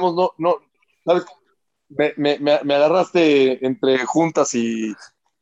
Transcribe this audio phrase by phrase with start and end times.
[0.00, 0.56] no, no,
[1.04, 1.24] ¿sabes?
[1.88, 4.94] Me, me, me, agarraste entre juntas y,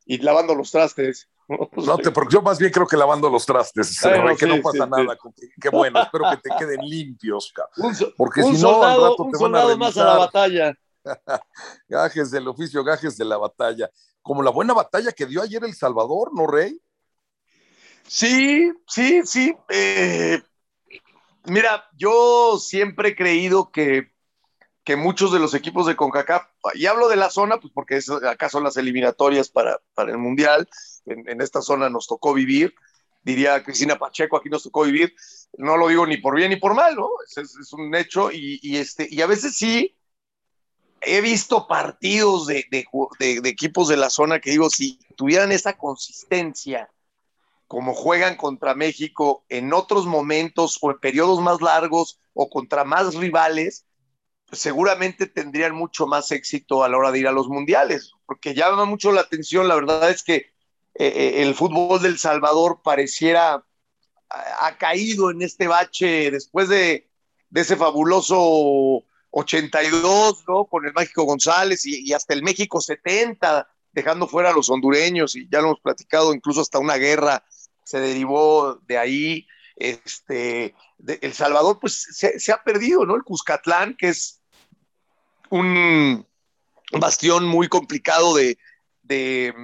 [0.07, 1.29] y lavando los trastes.
[1.49, 3.99] No te, porque yo más bien creo que lavando los trastes,
[4.39, 5.17] que no pasa nada.
[5.61, 7.53] Qué bueno, espero que te queden limpios,
[8.17, 10.75] porque si no, al rato te van a más a la batalla.
[11.89, 13.91] gajes del oficio, gajes de la batalla.
[14.21, 16.79] Como la buena batalla que dio ayer El Salvador, ¿no, Rey?
[18.07, 19.57] Sí, sí, sí.
[19.71, 20.43] Eh,
[21.45, 24.13] mira, yo siempre he creído que,
[24.89, 28.49] que muchos de los equipos de CONCACAF, y hablo de la zona, pues porque acá
[28.49, 30.67] son las eliminatorias para, para el Mundial,
[31.05, 32.75] en, esta zona nos tocó vivir,
[33.23, 35.15] diría Cristina Pacheco, aquí nos tocó vivir,
[35.59, 37.11] no lo digo ni por bien ni por mal, ¿no?
[37.37, 39.95] Es, un hecho y, este, y a veces sí
[41.03, 42.87] he visto partidos de, de,
[43.45, 46.89] equipos de la zona que digo, si tuvieran esa consistencia
[47.67, 53.15] como juegan contra México en otros momentos o en periodos más largos o contra más
[53.17, 53.85] rivales,
[54.53, 58.85] seguramente tendrían mucho más éxito a la hora de ir a los mundiales, porque llama
[58.85, 60.47] mucho la atención, la verdad es que eh,
[60.95, 63.65] eh, el fútbol del Salvador pareciera
[64.31, 67.09] ha caído en este bache después de,
[67.55, 70.67] ese fabuloso 82, ¿no?
[70.67, 75.49] Con el Mágico González y, hasta el México 70, dejando fuera a los hondureños, y
[75.51, 77.43] ya lo hemos platicado, incluso hasta una guerra
[77.85, 79.47] se derivó de ahí.
[79.81, 80.75] Este,
[81.07, 83.15] el Salvador, pues se, ha perdido, ¿no?
[83.15, 84.41] El Cuscatlán, que es
[85.51, 86.27] un
[86.93, 88.59] bastión muy complicado de,
[89.03, 89.55] de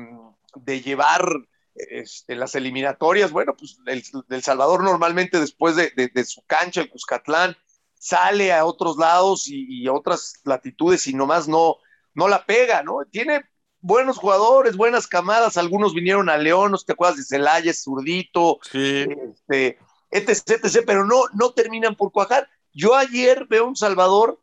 [0.57, 1.27] de llevar
[1.75, 3.31] este, las eliminatorias.
[3.31, 7.57] Bueno, pues el, Salvador normalmente después de, su cancha, el Cuscatlán,
[7.95, 11.77] sale a otros lados y, a otras latitudes y nomás no,
[12.15, 12.99] no la pega, ¿no?
[13.11, 13.45] Tiene
[13.81, 19.79] buenos jugadores, buenas camadas, algunos vinieron a León, ¿no te acuerdas de Celaya, Zurdito, este,
[20.15, 22.49] etc, pero no, no terminan por cuajar.
[22.73, 24.41] Yo ayer veo un Salvador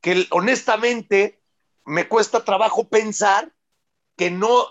[0.00, 1.42] que honestamente
[1.84, 3.52] me cuesta trabajo pensar
[4.16, 4.66] que no,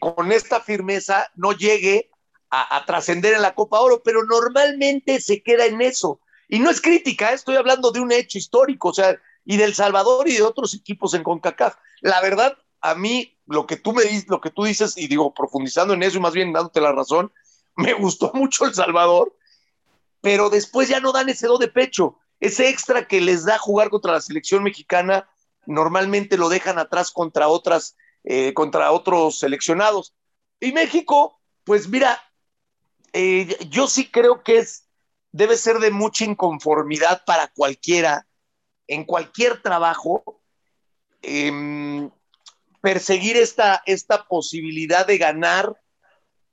[0.00, 2.10] con esta firmeza, no llegue
[2.50, 6.20] a, trascender en la Copa Oro, pero normalmente se queda en eso.
[6.48, 7.34] Y no es crítica, ¿eh?
[7.34, 11.14] estoy hablando de un hecho histórico, o sea, y del Salvador y de otros equipos
[11.14, 11.76] en CONCACAF.
[12.02, 15.32] La verdad, a mí, lo que tú me dices, lo que tú dices, y digo,
[15.32, 17.32] profundizando en eso y más bien dándote la razón,
[17.76, 19.34] me gustó mucho El Salvador,
[20.22, 22.18] pero después ya no dan ese do de pecho.
[22.40, 25.28] Ese extra que les da jugar contra la selección mexicana,
[25.66, 30.14] normalmente lo dejan atrás contra otras eh, contra otros seleccionados.
[30.60, 32.22] Y México, pues mira,
[33.12, 34.86] eh, yo sí creo que es,
[35.32, 38.28] debe ser de mucha inconformidad para cualquiera,
[38.86, 40.40] en cualquier trabajo,
[41.20, 42.10] em,
[42.80, 45.80] perseguir esta, esta posibilidad de ganar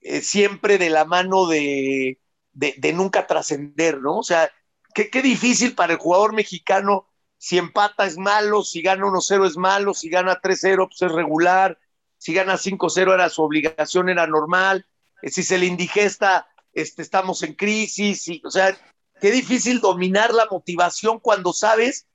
[0.02, 2.20] eh, siempre de la mano de,
[2.60, 4.18] de, nunca trascender, ¿no?
[4.18, 4.52] O sea,
[4.94, 9.56] qué, qué difícil para el jugador mexicano si empata es malo, si gana 1-0 es
[9.56, 11.80] malo, si gana 3-0 pues es regular,
[12.18, 14.86] si gana 5-0 era su obligación, era normal,
[15.22, 18.78] eh, si se le indigesta, este, estamos en crisis, y, o sea,
[19.22, 22.08] qué difícil dominar la motivación cuando sabes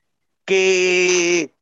[0.44, 1.54] que,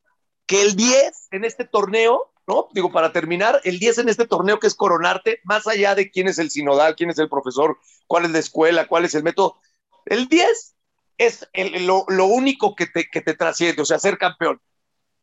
[0.45, 2.67] que el 10 en este torneo, ¿no?
[2.73, 6.27] Digo, para terminar, el 10 en este torneo que es coronarte, más allá de quién
[6.27, 7.77] es el sinodal, quién es el profesor,
[8.07, 9.59] cuál es la escuela, cuál es el método,
[10.05, 10.75] el 10
[11.17, 14.61] es lo, único que te, que te trasciende, o sea, ser campeón.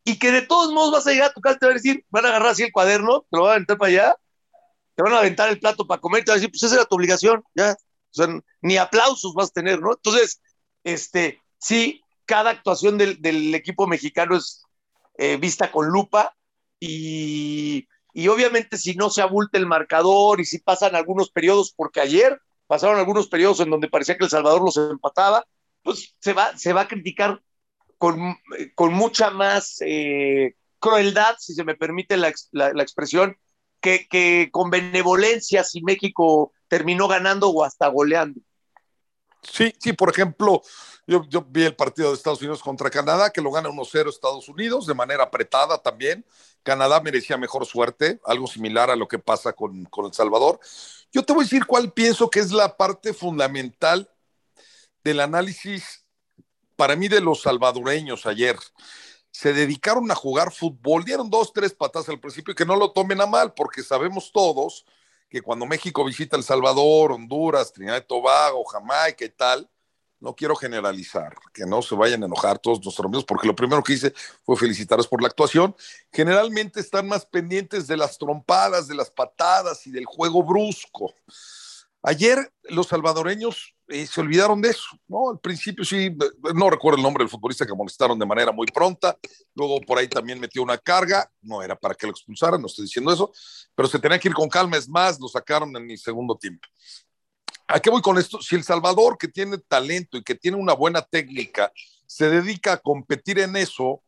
[0.03, 1.75] Y que de todos modos vas a llegar a tu casa y te van a
[1.75, 4.15] decir, van a agarrar así el cuaderno, te lo van a aventar para allá,
[4.95, 6.85] te van a aventar el plato para comer, te van a decir, pues esa era
[6.85, 7.73] tu obligación, ya.
[7.73, 8.27] O sea,
[8.61, 9.93] ni aplausos vas a tener, ¿no?
[9.93, 10.41] Entonces,
[10.83, 14.63] este, sí, cada actuación del, del equipo mexicano es
[15.17, 16.35] eh, vista con lupa
[16.81, 22.01] y, y obviamente si no se abulta el marcador y si pasan algunos periodos, porque
[22.01, 25.45] ayer pasaron algunos periodos en donde parecía que El Salvador los empataba,
[25.83, 27.41] pues se va, se va a criticar
[27.97, 28.35] con,
[28.73, 33.37] con mucha más eh, crueldad, si se me permite la, la, expresión,
[33.79, 38.41] que, que, con benevolencia si México terminó ganando o hasta goleando.
[39.41, 40.61] Sí, sí, por ejemplo,
[41.07, 44.85] yo, vi el partido de Estados Unidos contra Canadá, que lo gana 1-0 Estados Unidos,
[44.85, 46.25] de manera apretada también.
[46.63, 50.59] Canadá merecía mejor suerte, algo similar a lo que pasa con, con El Salvador.
[51.11, 54.09] Yo te voy a decir cuál pienso que es la parte fundamental
[55.03, 56.05] del análisis,
[56.75, 58.57] para mí, de los salvadoreños ayer.
[59.31, 63.21] Se dedicaron a jugar fútbol, dieron dos, tres patas al principio, que no lo tomen
[63.21, 64.85] a mal, porque sabemos todos
[65.31, 69.69] que cuando México visita El Salvador, Honduras, Trinidad y Tobago, Jamaica y tal,
[70.19, 73.81] no quiero generalizar, que no se vayan a enojar todos nuestros amigos, porque lo primero
[73.81, 74.13] que hice
[74.43, 75.73] fue felicitarlos por la actuación.
[76.11, 81.13] Generalmente están más pendientes de las trompadas, de las patadas y del juego brusco.
[82.03, 85.29] Ayer los salvadoreños eh, se olvidaron de eso, ¿no?
[85.29, 86.15] Al principio sí,
[86.55, 89.17] no recuerdo el nombre del futbolista que molestaron de manera muy pronta,
[89.53, 92.85] luego por ahí también metió una carga, no era para que lo expulsaran, no estoy
[92.85, 93.31] diciendo eso,
[93.75, 96.67] pero se tenía que ir con calma, es más, lo sacaron en mi segundo tiempo.
[97.67, 98.41] ¿A qué voy con esto?
[98.41, 101.71] Si El Salvador, que tiene talento y que tiene una buena técnica,
[102.07, 104.03] se dedica a competir en eso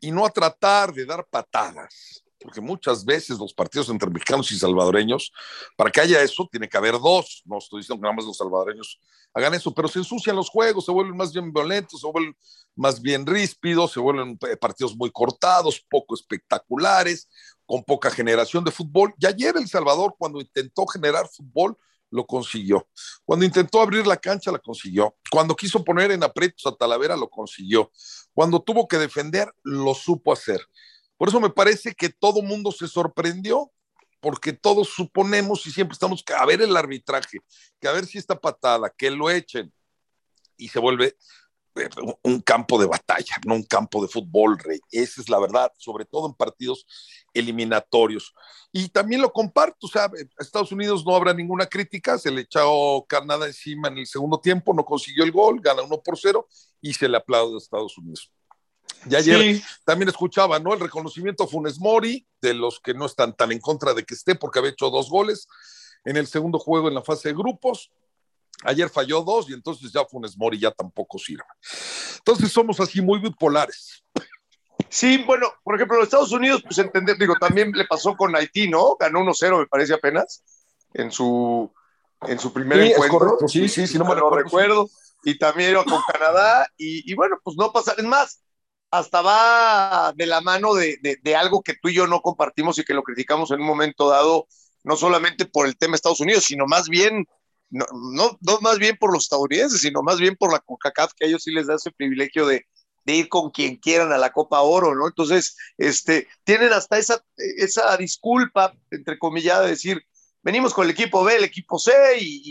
[0.00, 4.58] y no a tratar de dar patadas, porque muchas veces los partidos entre mexicanos y
[4.58, 5.32] salvadoreños,
[5.76, 7.42] para que haya eso, tiene que haber dos.
[7.44, 9.00] No estoy diciendo que nada más los salvadoreños
[9.34, 12.36] hagan eso, pero se ensucian los juegos, se vuelven más bien violentos, se vuelven
[12.74, 17.28] más bien ríspidos, se vuelven eh, partidos muy cortados, poco espectaculares,
[17.64, 19.14] con poca generación de fútbol.
[19.18, 21.76] Y ayer El Salvador, cuando intentó generar fútbol,
[22.12, 22.86] lo consiguió.
[23.24, 25.16] Cuando intentó abrir la cancha, la consiguió.
[25.30, 27.90] Cuando quiso poner en aprietos a Talavera, lo consiguió.
[28.34, 30.60] Cuando tuvo que defender, lo supo hacer.
[31.22, 33.70] Por eso me parece que todo mundo se sorprendió,
[34.18, 37.38] porque todos suponemos y siempre estamos a ver el arbitraje,
[37.80, 39.72] que a ver si esta patada, que lo echen,
[40.56, 41.16] y se vuelve
[41.76, 41.88] eh,
[42.24, 44.80] un campo de batalla, no un campo de fútbol, rey.
[44.90, 46.84] Esa es la verdad, sobre todo en partidos
[47.32, 48.34] eliminatorios.
[48.72, 50.10] Y también lo comparto, a
[50.40, 54.74] Estados Unidos no habrá ninguna crítica, se le echó Canadá encima en el segundo tiempo,
[54.74, 56.48] no consiguió el gol, gana uno por cero
[56.80, 58.28] y se le aplaude a Estados Unidos.
[59.10, 60.74] Y ayer también escuchaba, ¿no?
[60.74, 64.14] El reconocimiento a Funes Mori, de los que no están tan en contra de que
[64.14, 65.48] esté, porque había hecho dos goles
[66.04, 67.90] en el segundo juego en la fase de grupos.
[68.64, 71.44] Ayer falló dos y entonces ya Funes Mori ya tampoco sirve.
[72.18, 74.04] Entonces somos así muy bipolares.
[74.88, 78.68] Sí, bueno, por ejemplo, los Estados Unidos, pues entender, digo, también le pasó con Haití,
[78.68, 78.96] ¿no?
[79.00, 80.42] Ganó 1-0, me parece apenas,
[80.92, 81.72] en su,
[82.20, 83.38] en su primer encuentro.
[83.48, 84.88] Sí, sí, sí, no me lo recuerdo.
[85.24, 87.94] Y también iba con Canadá, y, y, bueno, pues no pasa.
[87.96, 88.42] Es más,
[88.92, 92.84] hasta va de la mano de, de, algo que tú y yo no compartimos y
[92.84, 94.46] que lo criticamos en un momento dado,
[94.84, 97.26] no solamente por el tema de Estados Unidos, sino más bien,
[97.70, 101.24] no, no, no más bien por los estadounidenses, sino más bien por la CONCACAF, que
[101.24, 102.66] a ellos sí les da ese privilegio de,
[103.06, 105.06] de ir con quien quieran a la Copa Oro, ¿no?
[105.08, 110.06] Entonces, este, tienen hasta esa, esa disculpa, entre comillas, de decir,
[110.42, 112.42] venimos con el equipo B, el equipo C, y,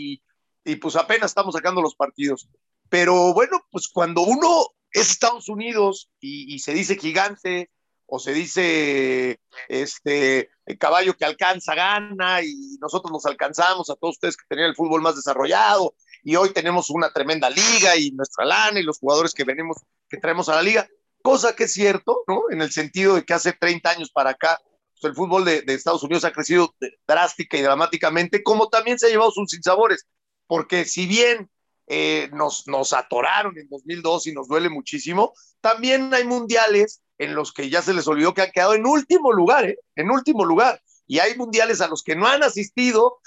[0.64, 2.48] y, y pues apenas estamos sacando los partidos.
[2.88, 7.70] Pero bueno, pues cuando uno es Estados Unidos y, se dice gigante
[8.06, 14.16] o se dice este el caballo que alcanza gana y nosotros nos alcanzamos a todos
[14.16, 18.44] ustedes que tenían el fútbol más desarrollado y hoy tenemos una tremenda liga y nuestra
[18.44, 19.78] lana y los jugadores que venimos
[20.08, 20.86] que traemos a la liga,
[21.22, 22.42] cosa que es cierto, ¿no?
[22.50, 24.60] En el sentido de que hace 30 años para acá
[25.00, 26.74] pues el fútbol de, de Estados Unidos ha crecido
[27.08, 30.06] drástica y dramáticamente, como también se ha llevado sus sinsabores,
[30.46, 31.50] porque si bien
[31.86, 35.32] eh, nos, nos atoraron en 2002 y nos duele muchísimo.
[35.60, 39.32] También hay mundiales en los que ya se les olvidó que han quedado en último
[39.32, 39.78] lugar, ¿eh?
[39.96, 40.80] en último lugar.
[41.06, 43.18] Y hay mundiales a los que no han asistido,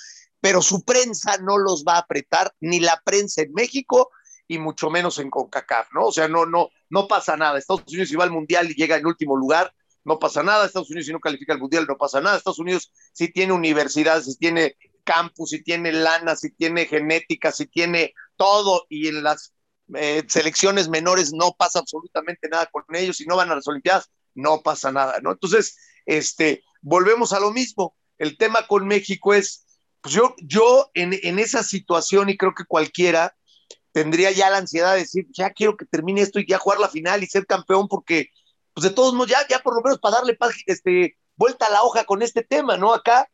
[0.42, 4.10] pero su prensa no los va a apretar, ni la prensa en México
[4.48, 6.06] y mucho menos en CONCACAF, ¿no?
[6.08, 7.58] O sea, no, no, no pasa nada.
[7.58, 9.74] Estados Unidos si va al mundial y llega en último lugar,
[10.04, 10.66] no pasa nada.
[10.66, 12.38] Estados Unidos si no califica al mundial, no pasa nada.
[12.38, 17.68] Estados Unidos si tiene universidades, si tiene campus, si tiene lana, si tiene genética, si
[17.68, 19.54] tiene todo y en las
[19.96, 24.10] eh, selecciones menores no pasa absolutamente nada con ellos y no van a las Olimpiadas,
[24.34, 25.32] no pasa nada, ¿no?
[25.32, 27.96] Entonces, este, volvemos a lo mismo.
[28.18, 29.66] El tema con México es,
[30.02, 33.36] pues yo, yo en, en esa situación y creo que cualquiera
[33.92, 36.90] tendría ya la ansiedad de decir, ya quiero que termine esto y ya jugar la
[36.90, 38.30] final y ser campeón porque,
[38.74, 41.84] pues de todos modos, ya, ya por lo menos para darle este, vuelta a la
[41.84, 42.94] hoja con este tema, ¿no?
[42.94, 43.30] Acá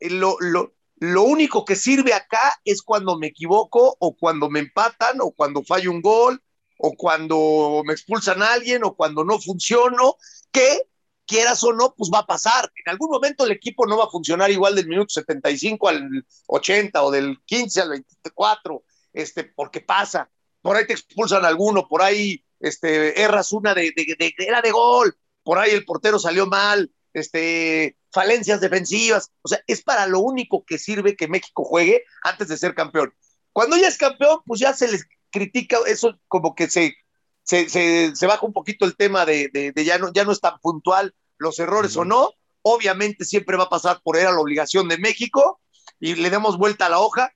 [0.00, 4.60] eh, lo, lo, lo único que sirve acá es cuando me equivoco o cuando me
[4.60, 6.42] empatan o cuando fallo un gol
[6.78, 10.16] o cuando me expulsan a alguien o cuando no funciono,
[10.50, 10.82] que
[11.26, 12.70] quieras o no, pues va a pasar.
[12.84, 17.02] En algún momento el equipo no va a funcionar igual del minuto 75 al 80
[17.02, 20.30] o del 15 al 24, este, porque pasa.
[20.62, 24.70] Por ahí te expulsan a alguno, por ahí este, erras una de, de, era de
[24.70, 29.30] gol, por ahí el portero salió mal, este, falencias defensivas.
[29.42, 33.12] O sea, es para lo único que sirve que México juegue antes de ser campeón.
[33.52, 36.94] Cuando ya es campeón, pues ya se les critica eso como que se,
[37.42, 40.58] se, se, baja un poquito el tema de, de, ya, no, ya no es tan
[40.60, 42.32] puntual los errores o no.
[42.62, 45.60] Obviamente siempre va a pasar por era la obligación de México
[46.00, 47.32] y le damos vuelta a la hoja,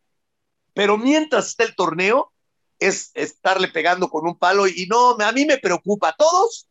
[0.73, 2.33] pero mientras está el torneo,
[2.79, 6.09] es estarle pegando con un palo y no, a mí me preocupa.
[6.09, 6.67] A todos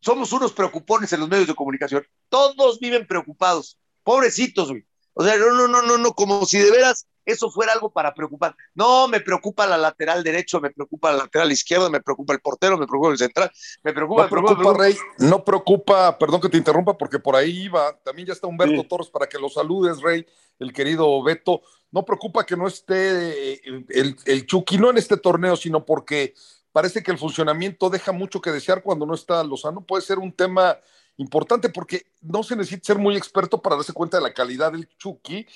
[0.00, 2.06] somos unos preocupones en los medios de comunicación.
[2.28, 3.78] Todos viven preocupados.
[4.02, 4.84] Pobrecitos, güey.
[5.14, 8.14] O sea, no, no, no, no, no, como si de veras eso fuera algo para
[8.14, 8.56] preocupar.
[8.74, 12.78] No, me preocupa la lateral derecho, me preocupa la lateral izquierda, me preocupa el portero,
[12.78, 13.50] me preocupa el central,
[13.82, 14.24] me preocupa.
[14.24, 18.32] No preocupa, Rey, no preocupa, perdón que te interrumpa, porque por ahí iba, también ya
[18.32, 20.26] está Humberto Torres para que lo saludes, Rey,
[20.58, 21.62] el querido Beto.
[21.92, 26.34] No preocupa que no esté eh, el, el Chucky, no en este torneo, sino porque
[26.72, 29.80] parece que el funcionamiento deja mucho que desear cuando no está Lozano.
[29.82, 30.78] Puede ser un tema
[31.16, 34.88] importante porque no se necesita ser muy experto para darse cuenta de la calidad del
[34.96, 35.46] Chucky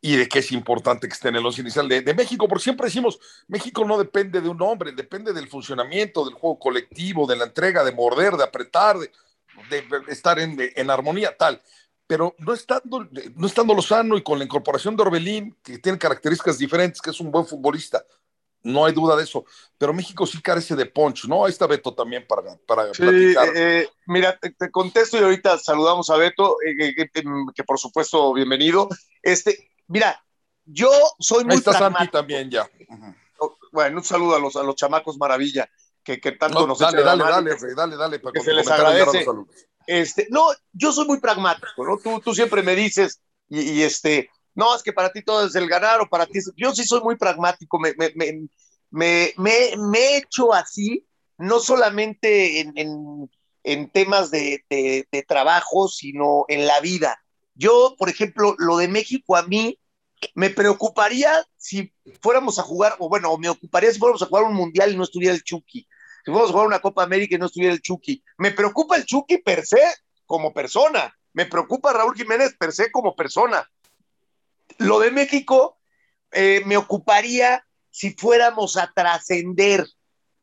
[0.00, 2.86] y de que es importante que esté en el once inicial de, México, porque siempre
[2.86, 7.44] decimos, México no depende de un hombre, depende del funcionamiento, del juego colectivo, de la
[7.44, 9.10] entrega, de morder, de apretar, de,
[10.08, 11.60] estar en, en, armonía, tal.
[12.06, 16.56] Pero no estando, no estando Lozano y con la incorporación de Orbelín, que tiene características
[16.56, 18.02] diferentes, que es un buen futbolista,
[18.62, 19.44] no hay duda de eso.
[19.78, 21.44] Pero México sí carece de punch, ¿no?
[21.44, 23.48] Ahí está Beto también para, para platicar.
[23.54, 26.94] Eh, mira, te, contesto y ahorita saludamos a Beto, eh,
[27.54, 28.88] que, por supuesto, bienvenido.
[29.22, 30.22] Este, mira,
[30.64, 31.54] yo soy muy.
[31.54, 32.68] Ahí está Santi también ya.
[33.38, 35.68] Oh, bueno, un saludo a los, a los chamacos maravilla,
[36.02, 39.24] que, que tanto nos dale, dale, dale, dale, dale, dale, para que se les agradece.
[39.86, 41.98] Este, no, yo soy muy pragmático, ¿no?
[41.98, 45.54] Tú, tú siempre me dices, y, y este, no, es que para ti todo es
[45.54, 46.40] el ganar o para ti.
[46.56, 48.12] Yo sí soy muy pragmático, me, me,
[48.90, 51.06] me, me he hecho así,
[51.38, 52.72] no solamente en,
[53.62, 57.22] en, temas de, de, trabajo, sino en la vida.
[57.54, 59.78] Yo, por ejemplo, lo de México a mí
[60.34, 64.54] me preocuparía si fuéramos a jugar, o bueno, me ocuparía si fuéramos a jugar un
[64.54, 65.80] mundial y no estuviera el Chucky.
[65.80, 68.22] Si fuéramos a jugar una Copa América y no estuviera el Chucky.
[68.38, 69.80] Me preocupa el Chucky per se
[70.26, 71.14] como persona.
[71.32, 73.66] Me preocupa Raúl Jiménez per se como persona.
[74.78, 75.78] Lo de México
[76.32, 79.86] eh, me ocuparía si fuéramos a trascender,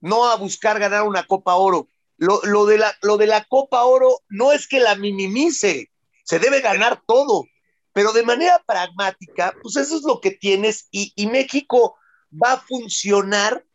[0.02, 1.90] no a buscar ganar una Copa Oro.
[2.18, 5.92] Lo, de la, lo, de la, Copa Oro no es que la minimice,
[6.24, 7.46] se debe ganar todo,
[7.94, 11.96] pero de manera pragmática, pues eso es lo que tienes y, México
[12.32, 13.66] va a funcionar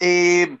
[0.00, 0.58] eh,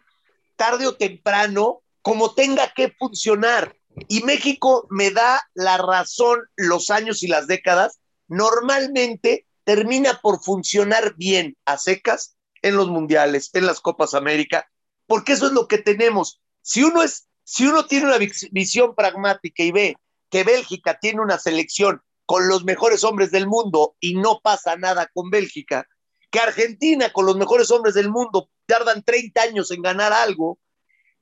[0.56, 3.76] tarde o temprano como tenga que funcionar.
[4.08, 7.97] Y México me da la razón los años y las décadas.
[8.28, 14.70] Normalmente termina por funcionar bien a secas en los mundiales, en las Copas América,
[15.06, 16.40] porque eso es lo que tenemos.
[16.62, 19.96] Si uno es, si uno tiene una visión pragmática y ve
[20.30, 25.10] que Bélgica tiene una selección con los mejores hombres del mundo y no pasa nada
[25.12, 25.88] con Bélgica,
[26.30, 30.58] que Argentina con los mejores hombres del mundo tardan 30 años en ganar algo,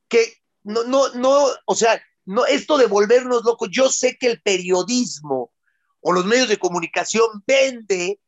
[0.08, 0.34] que
[0.64, 5.52] no, no, no, o sea, no, esto de volvernos locos, yo sé que el periodismo
[6.08, 8.20] o los medios de comunicación vende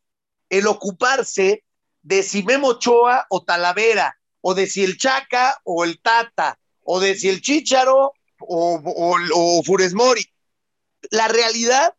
[0.51, 1.63] el ocuparse
[2.03, 6.99] de si Memo Ochoa o Talavera, o de si el Chaca o el Tata, o
[6.99, 10.27] de si el Chicharo o, Funes Mori.
[11.13, 11.95] La realidad,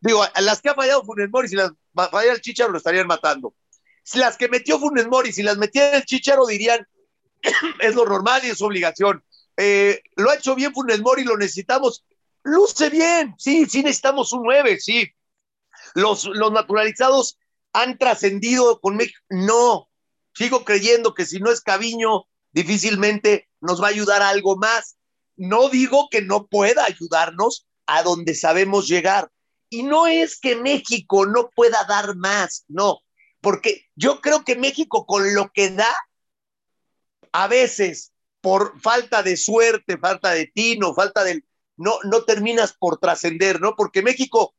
[0.00, 3.54] digo, las que ha fallado Funes Mori, si las falla el Chicharo, lo estarían matando.
[4.02, 6.88] Si las que metió Funes Mori, si las metiera el Chicharo, dirían,
[7.80, 9.22] es lo normal y es obligación.
[9.58, 12.06] Eh, lo ha hecho bien Funes Mori, lo necesitamos.
[12.42, 15.10] Luce bien, sí, sí necesitamos un 9, sí.
[15.94, 17.38] Los, los naturalizados
[17.72, 19.20] han trascendido con México.
[19.28, 19.88] No,
[20.34, 24.96] sigo creyendo que si no es Caviño, difícilmente nos va a ayudar a algo más.
[25.36, 29.30] No digo que no pueda ayudarnos a donde sabemos llegar.
[29.68, 32.98] Y no es que México no pueda dar más, no,
[33.40, 35.94] porque yo creo que México con lo que da,
[37.32, 41.44] a veces por falta de suerte, falta de tino, falta del...
[41.80, 43.74] No, no terminas por trascender, ¿no?
[43.76, 44.54] Porque México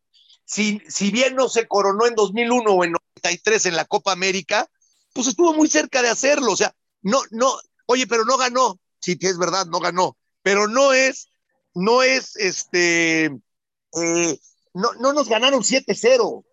[0.52, 4.70] si, si bien no se coronó en 2001 o en 93 en la Copa América,
[5.14, 6.52] pues estuvo muy cerca de hacerlo.
[6.52, 7.54] O sea, no, no,
[7.86, 8.78] oye, pero no ganó.
[9.00, 10.18] Sí, es verdad, no ganó.
[10.44, 11.30] Pero no es,
[11.74, 14.40] no es este, eh,
[14.74, 16.44] no, no nos ganaron 7-0.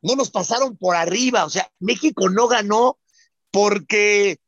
[0.00, 1.44] No nos pasaron por arriba.
[1.44, 2.98] O sea, México no ganó
[3.50, 4.38] porque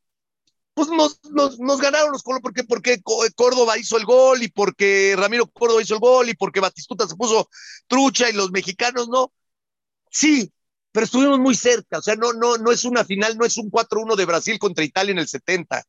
[0.74, 5.80] pues nos, ganaron los colores porque, porque Córdoba hizo el gol y porque Ramiro Córdoba
[5.80, 7.48] hizo el gol y porque Batistuta se puso
[7.86, 9.32] trucha y los mexicanos no.
[10.10, 10.52] Sí,
[10.90, 13.70] pero estuvimos muy cerca, o sea, no, no, no es una final, no es un
[13.70, 15.84] 4-1 de Brasil contra Italia en el 70.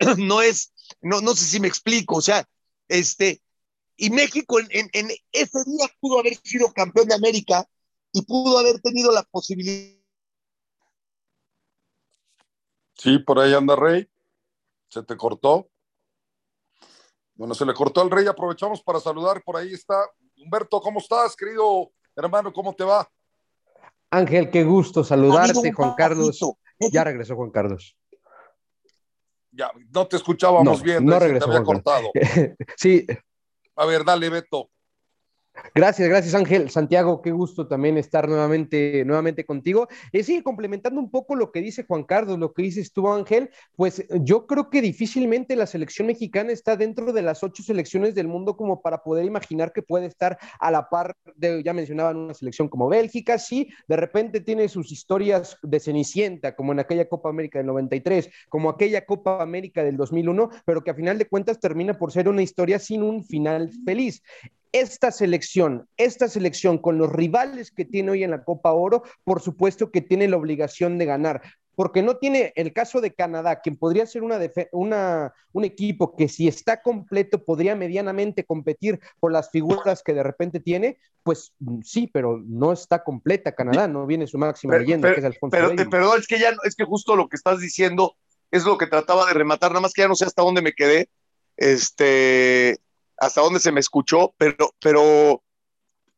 [0.16, 2.48] No es, no, no sé si me explico, o sea,
[2.88, 3.42] este,
[3.96, 7.68] y México en, en ese día pudo haber sido campeón de América
[8.12, 9.94] y pudo haber tenido la posibilidad.
[12.96, 14.08] Sí, por ahí anda Rey.
[14.94, 15.68] Se te cortó.
[17.34, 18.28] Bueno, se le cortó al rey.
[18.28, 19.42] Aprovechamos para saludar.
[19.42, 20.08] Por ahí está.
[20.36, 22.52] Humberto, ¿cómo estás, querido hermano?
[22.52, 23.08] ¿Cómo te va?
[24.10, 26.38] Ángel, qué gusto saludarte, Juan Carlos.
[26.78, 27.96] Ya regresó Juan Carlos.
[29.50, 31.04] Ya, no te escuchábamos bien.
[31.04, 31.46] No regresó.
[31.46, 32.12] Te había cortado.
[32.76, 33.04] sí.
[33.74, 34.70] A ver, dale, Beto.
[35.74, 36.68] Gracias, gracias Ángel.
[36.70, 39.88] Santiago, qué gusto también estar nuevamente, nuevamente contigo.
[40.12, 43.50] Y sí, complementando un poco lo que dice Juan Carlos, lo que dices tú Ángel,
[43.76, 48.26] pues yo creo que difícilmente la selección mexicana está dentro de las ocho selecciones del
[48.26, 52.34] mundo como para poder imaginar que puede estar a la par de, ya mencionaban, una
[52.34, 57.28] selección como Bélgica, sí, de repente tiene sus historias de Cenicienta, como en aquella Copa
[57.28, 61.60] América del 93, como aquella Copa América del 2001, pero que a final de cuentas
[61.60, 64.22] termina por ser una historia sin un final feliz
[64.74, 69.40] esta selección, esta selección con los rivales que tiene hoy en la Copa Oro, por
[69.40, 71.42] supuesto que tiene la obligación de ganar,
[71.76, 74.40] porque no tiene el caso de Canadá, quien podría ser una,
[74.72, 80.24] una, un equipo que si está completo podría medianamente competir por las figuras que de
[80.24, 85.14] repente tiene, pues mm, sí, pero no está completa Canadá, no viene su máxima leyenda,
[85.14, 88.16] que es Alfonso pero, pero es que ya es que justo lo que estás diciendo
[88.50, 90.72] es lo que trataba de rematar, nada más que ya no sé hasta dónde me
[90.72, 91.08] quedé.
[91.56, 92.80] Este,
[93.18, 95.42] hasta dónde se me escuchó, pero, pero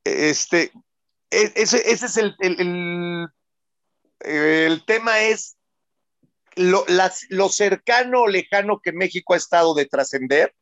[0.05, 0.73] este,
[1.31, 3.29] e, ese, ese es el, el,
[4.21, 5.57] el, tema es
[6.55, 10.55] lo, las, lo, cercano o lejano que México ha estado de trascender.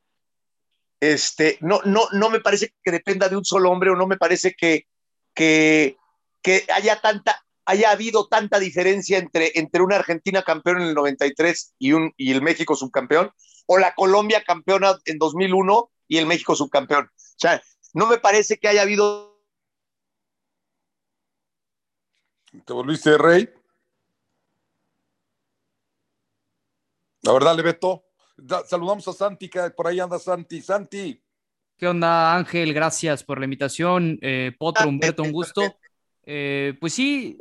[1.01, 4.17] Este, no, no, no me parece que dependa de un solo hombre o no me
[4.17, 4.87] parece que,
[5.35, 5.97] que,
[6.43, 11.75] que haya tanta haya habido tanta diferencia entre, entre una Argentina campeón en el 93
[11.79, 13.31] y, un, y el México subcampeón,
[13.67, 17.07] o la Colombia campeona en 2001 y el México subcampeón.
[17.07, 19.41] O sea, no me parece que haya habido.
[22.65, 23.49] ¿Te volviste rey?
[27.23, 28.05] La verdad, Beto.
[28.67, 30.61] Saludamos a Santi, que por ahí anda Santi.
[30.61, 31.23] Santi.
[31.77, 32.73] ¿Qué onda, Ángel?
[32.73, 34.19] Gracias por la invitación.
[34.23, 35.77] Eh, Potro, Humberto, un gusto.
[36.27, 37.39] Eh, pues sí,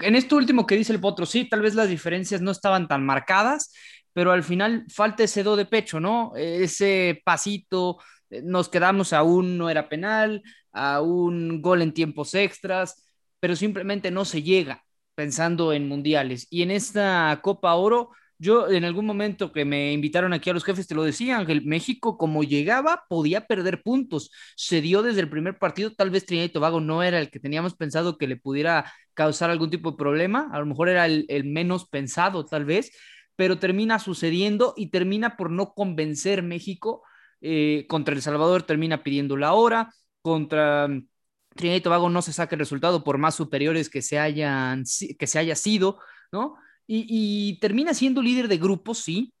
[0.00, 3.04] en esto último que dice el Potro, sí, tal vez las diferencias no estaban tan
[3.04, 3.72] marcadas,
[4.14, 6.32] pero al final falta ese do de pecho, ¿no?
[6.36, 7.98] Ese pasito,
[8.30, 10.42] eh, nos quedamos a un no era penal,
[10.72, 13.04] a un gol en tiempos extras,
[13.40, 16.46] pero simplemente no se llega pensando en mundiales.
[16.50, 20.64] Y en esta Copa Oro, yo en algún momento que me invitaron aquí a los
[20.64, 24.30] jefes, te lo decía, Ángel, México como llegaba podía perder puntos.
[24.56, 27.40] Se dio desde el primer partido, tal vez Trinidad y Tobago no era el que
[27.40, 31.24] teníamos pensado que le pudiera causar algún tipo de problema, a lo mejor era el,
[31.28, 32.90] el menos pensado tal vez,
[33.36, 37.02] pero termina sucediendo y termina por no convencer México.
[37.40, 41.08] Eh, contra El Salvador termina pidiendo la hora, contra mm,
[41.54, 44.84] Trinidad y Tobago no se saca el resultado por más superiores que se, hayan,
[45.18, 45.98] que se haya sido,
[46.32, 46.56] ¿no?
[46.86, 49.32] Y, y termina siendo líder de grupo, sí,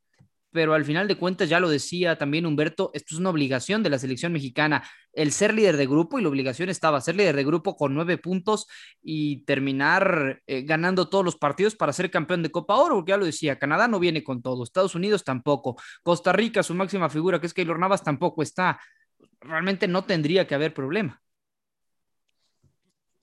[0.54, 3.90] pero al final de cuentas, ya lo decía también Humberto, esto es una obligación de
[3.90, 7.42] la selección mexicana, el ser líder de grupo y la obligación estaba ser líder de
[7.42, 8.68] grupo con nueve puntos
[9.02, 13.16] y terminar eh, ganando todos los partidos para ser campeón de Copa Oro, porque ya
[13.16, 17.40] lo decía, Canadá no viene con todo, Estados Unidos tampoco, Costa Rica, su máxima figura,
[17.40, 18.78] que es Keylor Navas, tampoco está.
[19.40, 21.20] Realmente no tendría que haber problema.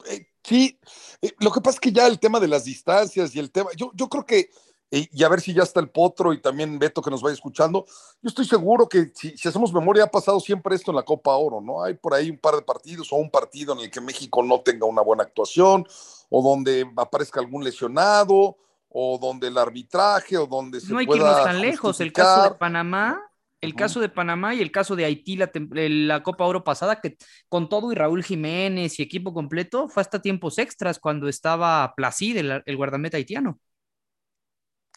[0.09, 0.77] Eh, sí,
[1.21, 3.69] eh, lo que pasa es que ya el tema de las distancias y el tema,
[3.77, 4.49] yo, yo creo que
[4.93, 7.85] y, a ver si ya está el Potro y también Beto que nos vaya escuchando.
[8.21, 11.61] Yo estoy seguro que si, hacemos memoria, ha pasado siempre esto en la Copa Oro,
[11.61, 11.81] ¿no?
[11.81, 14.59] Hay por ahí un par de partidos o un partido en el que México no
[14.59, 15.87] tenga una buena actuación,
[16.29, 18.57] o donde aparezca algún lesionado,
[18.89, 22.01] o donde el arbitraje, o donde se No hay que irnos tan lejos.
[22.01, 26.21] El caso de Panamá, el caso de Panamá y el caso de Haití, la, la,
[26.21, 27.15] Copa Oro pasada, que
[27.47, 32.35] con todo y Raúl Jiménez y equipo completo, fue hasta tiempos extras cuando estaba Placid,
[32.35, 33.57] el, el guardameta haitiano.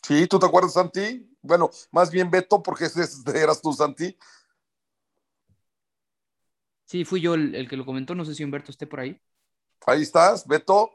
[0.05, 1.27] Sí, ¿tú te acuerdas, Santi?
[1.41, 3.03] Bueno, más bien Beto, porque ese
[3.35, 4.15] eras tú, Santi.
[6.85, 9.19] Sí, fui yo el, que lo comentó, no sé si Humberto esté por ahí.
[9.87, 10.91] Ahí estás, Beto.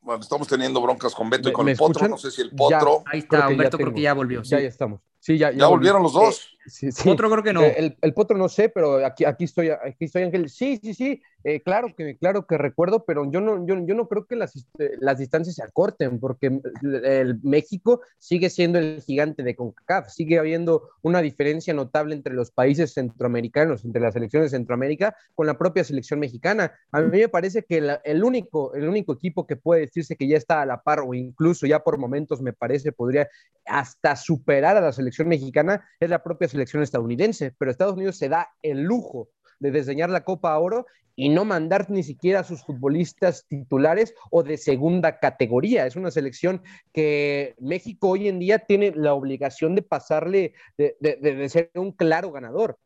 [0.00, 3.02] Bueno, estamos teniendo broncas con Beto y con el Potro, no sé si el Potro.
[3.06, 4.42] ahí está, Humberto creo que ya volvió.
[4.42, 5.00] Ya, ya estamos.
[5.20, 6.53] Sí, ya, ya, volvieron los dos.
[6.82, 7.62] Eh, Potro creo que no.
[7.62, 10.48] El, el, Potro no sé, pero aquí, aquí estoy, aquí estoy, Ángel.
[10.48, 11.22] Sí, sí, sí.
[11.44, 14.56] Eh, claro, que, claro que recuerdo, pero yo no, yo, yo no creo que las,
[14.56, 20.38] este, las distancias se acorten, porque el, México sigue siendo el gigante de CONCACAF, sigue
[20.38, 25.58] habiendo una diferencia notable entre los países centroamericanos, entre las selecciones de Centroamérica, con la
[25.58, 26.72] propia selección mexicana.
[26.92, 30.38] A mí me parece que el, único, el único equipo que puede decirse que ya
[30.38, 33.28] está a la par, o incluso ya por momentos me parece podría
[33.66, 38.28] hasta superar a la selección mexicana, es la propia selección estadounidense, pero Estados Unidos se
[38.28, 40.86] da el lujo de diseñar la Copa Oro
[41.16, 45.86] y no mandar ni siquiera a sus futbolistas titulares o de segunda categoría.
[45.86, 46.62] Es una selección
[46.92, 52.78] que México hoy en día tiene la obligación de pasarle, de, ser un claro ganador.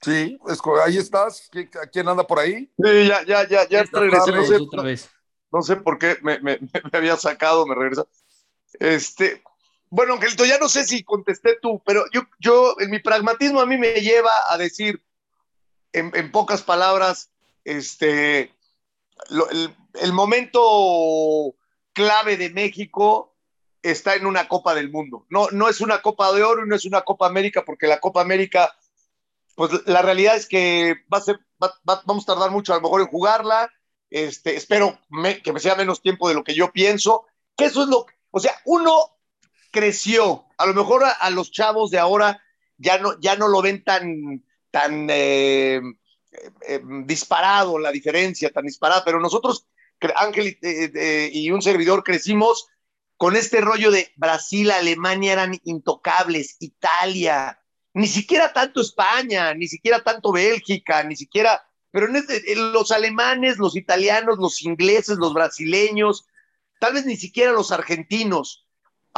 [0.00, 0.38] Sí,
[0.84, 1.50] ahí estás.
[1.92, 2.70] ¿Quién anda por ahí?
[2.76, 4.32] Sí, ya, ya, ya, ya regresé.
[4.32, 4.44] No
[4.96, 5.08] sé,
[5.50, 6.58] no sé, por qué me, me,
[6.92, 8.08] me, había sacado, me regresó.
[8.78, 9.42] Este,
[9.90, 13.66] Bueno, Angelito, ya no sé si contesté tú, pero yo, yo, en mi pragmatismo a
[13.66, 15.02] mí me lleva a decir,
[15.92, 17.30] en, pocas palabras,
[17.64, 18.54] este,
[19.30, 21.54] lo, el, momento
[21.92, 23.34] clave de México
[23.82, 25.26] está en una Copa del Mundo.
[25.30, 28.00] No, no es una Copa de Oro y no es una Copa América, porque la
[28.00, 28.76] Copa América,
[29.54, 32.76] pues la realidad es que va a ser, va, va, vamos a tardar mucho a
[32.76, 33.72] lo mejor en jugarla.
[34.10, 34.98] Este, espero
[35.42, 37.26] que me sea menos tiempo de lo que yo pienso.
[37.56, 39.17] Que eso es lo o sea, uno
[39.78, 40.46] creció.
[40.56, 42.42] A lo mejor a, los chavos de ahora
[42.76, 45.80] ya no, ya no lo ven tan, tan eh,
[46.66, 49.66] eh, disparado la diferencia, tan disparada, pero nosotros,
[50.16, 52.68] Ángel eh, eh, y un servidor, crecimos
[53.16, 57.60] con este rollo de Brasil, Alemania eran intocables, Italia,
[57.94, 63.74] ni siquiera tanto España, ni siquiera tanto Bélgica, ni siquiera, pero este, los alemanes, los
[63.74, 66.26] italianos, los ingleses, los brasileños,
[66.78, 68.67] tal vez ni siquiera los argentinos,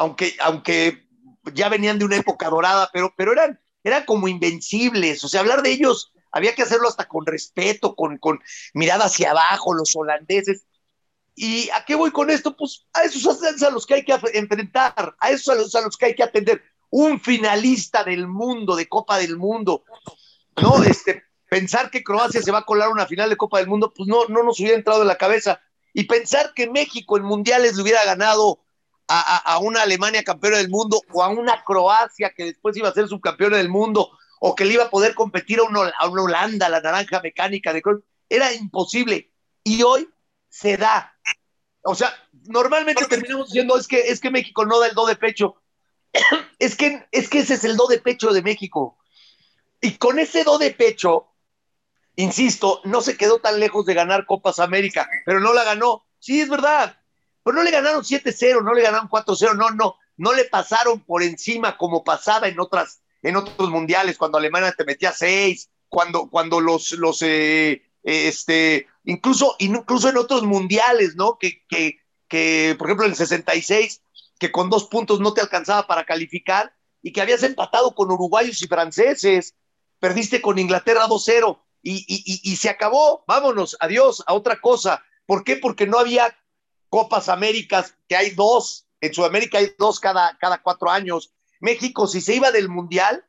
[0.01, 1.07] aunque, aunque
[1.53, 5.63] ya venían de una época dorada, pero, pero eran, eran como invencibles, o sea, hablar
[5.63, 8.41] de ellos había que hacerlo hasta con respeto, con, con
[8.73, 10.65] mirada hacia abajo, los holandeses.
[11.35, 12.57] ¿Y a qué voy con esto?
[12.57, 15.81] Pues a esos es a los que hay que enfrentar, a esos a los, a
[15.83, 16.63] los que hay que atender.
[16.89, 19.85] Un finalista del mundo, de Copa del Mundo,
[20.63, 20.83] ¿no?
[20.85, 24.09] Este, pensar que Croacia se va a colar una final de Copa del Mundo, pues
[24.09, 25.61] no, no nos hubiera entrado en la cabeza.
[25.93, 28.61] Y pensar que México en mundiales le hubiera ganado
[29.13, 32.95] a, a, una Alemania campeona del mundo o a una Croacia que después iba a
[32.95, 36.23] ser subcampeona del mundo o que le iba a poder competir a una, a una
[36.23, 38.05] Holanda, la naranja mecánica de Cruyff.
[38.29, 39.33] Era imposible.
[39.65, 40.09] Y hoy
[40.49, 41.13] se da.
[41.83, 45.17] O sea, normalmente terminamos diciendo es que, es que México no da el do de
[45.17, 45.61] pecho.
[46.59, 48.99] es, que, es que ese es el do de pecho de México.
[49.81, 51.33] Y con ese do de pecho,
[52.15, 56.07] insisto, no se quedó tan lejos de ganar Copas América, pero no la ganó.
[56.21, 57.00] Sí, es verdad.
[57.43, 59.97] Pero no le ganaron 7-0, no le ganaron 4-0, no, no.
[60.17, 64.85] No le pasaron por encima como pasaba en otras en otros mundiales, cuando Alemania te
[64.85, 71.37] metía seis, cuando, cuando los, los eh, este, incluso, incluso en otros mundiales, ¿no?
[71.39, 71.99] Que, que,
[72.29, 74.03] que, por ejemplo, en el 66,
[74.39, 78.63] que con dos puntos no te alcanzaba para calificar y que habías empatado con uruguayos
[78.63, 79.55] y franceses,
[79.99, 85.03] perdiste con Inglaterra 2-0 y, y, y, se acabó, vámonos, adiós, a otra cosa.
[85.27, 85.57] ¿Por qué?
[85.57, 86.37] Porque no había
[86.91, 92.21] Copas Américas, que hay dos, en Sudamérica hay dos cada, cada cuatro años, México, si
[92.21, 93.25] se iba del Mundial,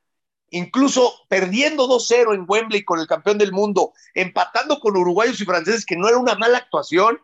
[0.49, 5.85] incluso perdiendo 2-0 en Wembley con el campeón del mundo, empatando con uruguayos y franceses,
[5.85, 7.19] que no era una mala actuación,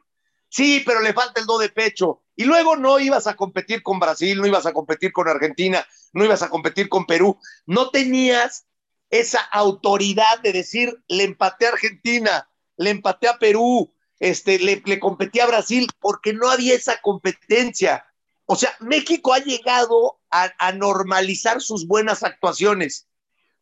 [0.49, 2.21] sí, pero le falta el do de pecho.
[2.35, 6.23] Y luego no ibas a competir con Brasil, no ibas a competir con Argentina, no
[6.23, 7.39] ibas a competir con Perú.
[7.65, 8.67] No tenías
[9.09, 14.99] esa autoridad de decir, le empaté a Argentina, le empaté a Perú, este, le, le
[14.99, 18.05] competí a Brasil, porque no había esa competencia.
[18.45, 23.07] O sea, México ha llegado a, a normalizar sus buenas actuaciones,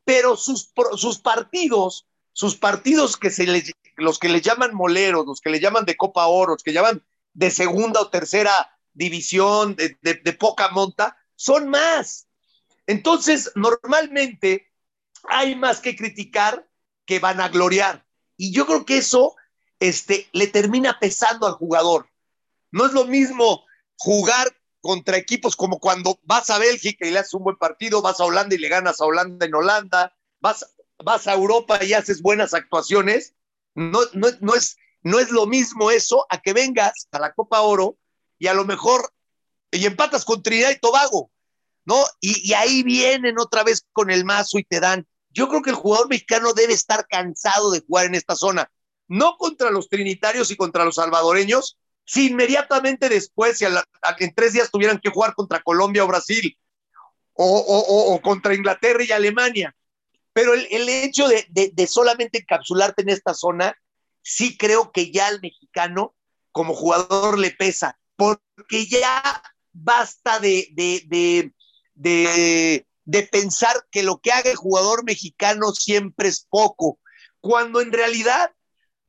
[0.04, 5.42] pero sus, sus, partidos, sus partidos que se les, los que le llaman moleros, los
[5.42, 9.98] que le llaman de Copa Oro, los que llaman de segunda o tercera división, de,
[10.02, 12.28] de, de poca monta, son más.
[12.88, 14.72] Entonces, normalmente
[15.28, 16.68] hay más que criticar
[17.06, 18.06] que van a gloriar.
[18.38, 19.36] Y yo creo que eso
[19.80, 22.10] este, le termina pesando al jugador.
[22.72, 23.66] No es lo mismo
[23.98, 28.20] jugar contra equipos como cuando vas a Bélgica y le haces un buen partido, vas
[28.20, 32.22] a Holanda y le ganas a Holanda en Holanda, vas, vas a Europa y haces
[32.22, 33.34] buenas actuaciones,
[33.74, 37.62] no, no, no, es, no es lo mismo eso a que vengas a la Copa
[37.62, 37.98] Oro
[38.38, 39.12] y a lo mejor
[39.72, 41.32] y empatas con Trinidad y Tobago,
[41.84, 42.04] ¿no?
[42.22, 45.08] Y, y ahí vienen otra vez con el mazo y te dan.
[45.32, 48.72] Yo creo que el jugador mexicano debe estar cansado de jugar en esta zona,
[49.08, 54.72] no contra los trinitarios y contra los salvadoreños, si inmediatamente después, si en tres días
[54.72, 56.58] tuvieran que jugar contra Colombia o Brasil,
[57.34, 59.76] o, o, o contra Inglaterra y Alemania.
[60.34, 63.78] Pero el, el hecho de, de, de, solamente encapsularte en esta zona,
[64.22, 66.16] sí creo que ya al mexicano
[66.52, 69.42] como jugador le pesa, porque ya
[69.74, 71.52] basta de, de,
[73.06, 77.00] de pensar que lo que haga el jugador mexicano siempre es poco,
[77.40, 78.52] cuando en realidad,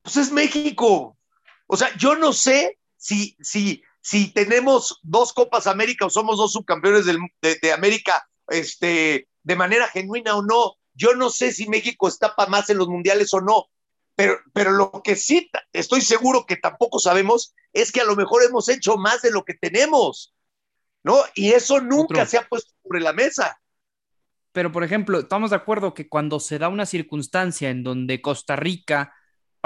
[0.06, 1.18] pues es México.
[1.66, 6.52] O sea, yo no sé si, si, si tenemos dos Copas América o somos dos
[6.52, 10.76] subcampeones del, de, de, América este, de manera genuina o no.
[10.94, 13.66] Yo no sé si México está para más en los mundiales o no,
[14.14, 18.44] pero, pero lo que sí estoy seguro que tampoco sabemos es que a lo mejor
[18.44, 20.36] hemos hecho más de lo que tenemos,
[21.02, 21.16] ¿no?
[21.34, 22.26] Y eso nunca Otro.
[22.26, 23.60] se ha puesto sobre la mesa.
[24.52, 28.54] Pero, por ejemplo, estamos de acuerdo que cuando se da una circunstancia en donde Costa
[28.54, 29.12] Rica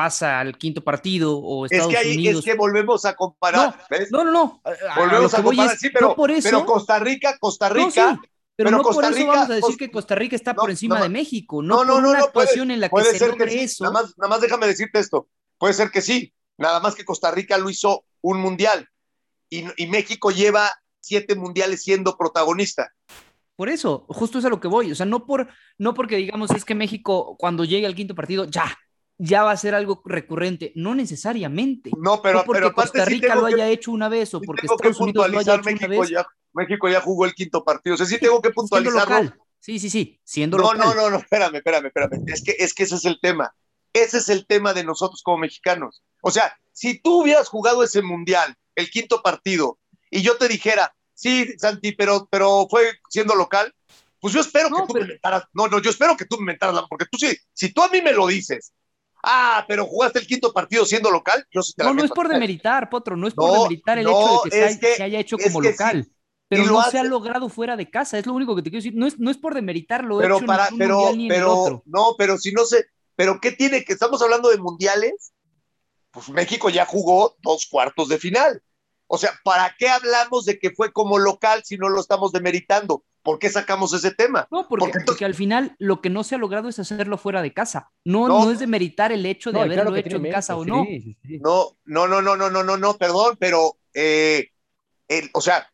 [0.01, 2.39] pasa al quinto partido o Estados es que Unidos.
[2.39, 3.79] Es que volvemos a comparar.
[4.11, 4.63] No, no, no.
[4.97, 8.19] Volvemos a, comparar, sí, pero, por eso, pero Costa Rica, Costa Rica.
[8.57, 11.63] pero, no por eso vamos a decir que Costa Rica está por encima de México.
[11.63, 13.85] No, no, no, una actuación en la que se logre eso.
[13.85, 15.29] Nada más, nada más déjame decirte esto.
[15.59, 16.33] Puede ser que sí.
[16.57, 18.89] Nada más que Costa Rica lo hizo un mundial.
[19.51, 22.91] Y, y México lleva siete mundiales siendo protagonista.
[23.55, 24.93] Por eso, justo es a lo que voy.
[24.93, 28.47] O sea, no, por, no porque digamos es que México cuando llegue al quinto partido
[28.47, 28.79] ya,
[29.23, 30.73] ya va a ser algo recurrente.
[30.75, 31.91] No necesariamente.
[31.99, 35.39] No, pero, porque Costa Rica lo haya hecho una vez o porque Estados Unidos lo
[35.39, 36.11] haya hecho México una vez.
[36.11, 37.95] Ya, México ya jugó el quinto partido.
[37.95, 39.35] O sea, sí tengo que puntualizarlo.
[39.61, 40.79] Sí, sí, sí, siendo no, local.
[40.79, 42.25] No, no, no, espérame, espérame, espérame.
[42.29, 43.55] Es que, es que ese es el tema.
[43.93, 46.03] Ese es el tema de nosotros como mexicanos.
[46.23, 49.79] O sea, si tú hubieras jugado ese mundial, el quinto partido,
[50.11, 53.75] y yo te dijera, sí, Santi, pero, pero fue siendo local,
[54.19, 55.05] pues yo espero no, que tú pero...
[55.05, 55.45] me mentaras.
[55.53, 58.01] No, no, yo espero que tú me mentaras, porque tú sí, si tú a mí
[58.01, 58.73] me lo dices,
[59.23, 62.29] ah, pero jugaste el quinto partido siendo local, yo sí te No, no es por
[62.29, 65.21] demeritar, Potro, no es por demeritar el no, hecho de que, se, que, se, haya
[65.21, 66.05] hecho como local.
[66.05, 66.13] Sí.
[66.49, 66.91] Pero no hace...
[66.93, 68.99] se ha logrado fuera de casa, es lo único que te quiero decir.
[68.99, 71.47] No es, no es por demeritar lo pero hecho para, en pero, mundial ni pero,
[71.47, 71.83] en el otro.
[71.87, 75.33] No, pero si no sé, pero ¿qué tiene que estamos hablando de mundiales?
[76.11, 78.63] Pues México ya jugó dos cuartos de final.
[79.07, 83.05] O sea, ¿para qué hablamos de que fue como local si no lo estamos demeritando?
[83.23, 84.49] ¿Por qué sacamos ese tema?
[84.51, 87.43] No, porque, porque, porque al final lo que no se ha logrado es hacerlo fuera
[87.43, 87.91] de casa.
[88.05, 90.65] No, no, no es demeritar el hecho de no, haberlo claro hecho en casa o
[90.65, 90.85] no.
[90.85, 91.39] Sí, sí.
[91.39, 94.49] No, no, no, no, no, no, no, no, perdón, pero, eh,
[95.09, 95.71] el, o sea,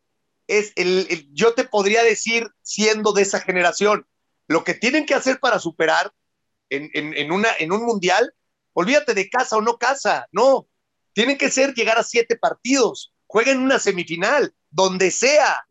[0.49, 4.07] es el, el, yo te podría decir, siendo de esa generación,
[4.49, 6.13] lo que tienen que hacer para superar
[6.71, 8.33] en, en, en, una, en un mundial,
[8.73, 10.69] olvídate de casa o no casa, no,
[11.13, 15.66] tienen que ser llegar a siete partidos, jueguen una semifinal, donde sea,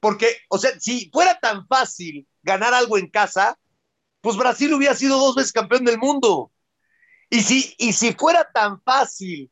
[0.00, 3.58] porque, o sea, si fuera tan fácil ganar algo en casa,
[4.20, 6.52] pues Brasil hubiera sido dos veces campeón del mundo.
[7.30, 9.50] Y si, y si fuera tan fácil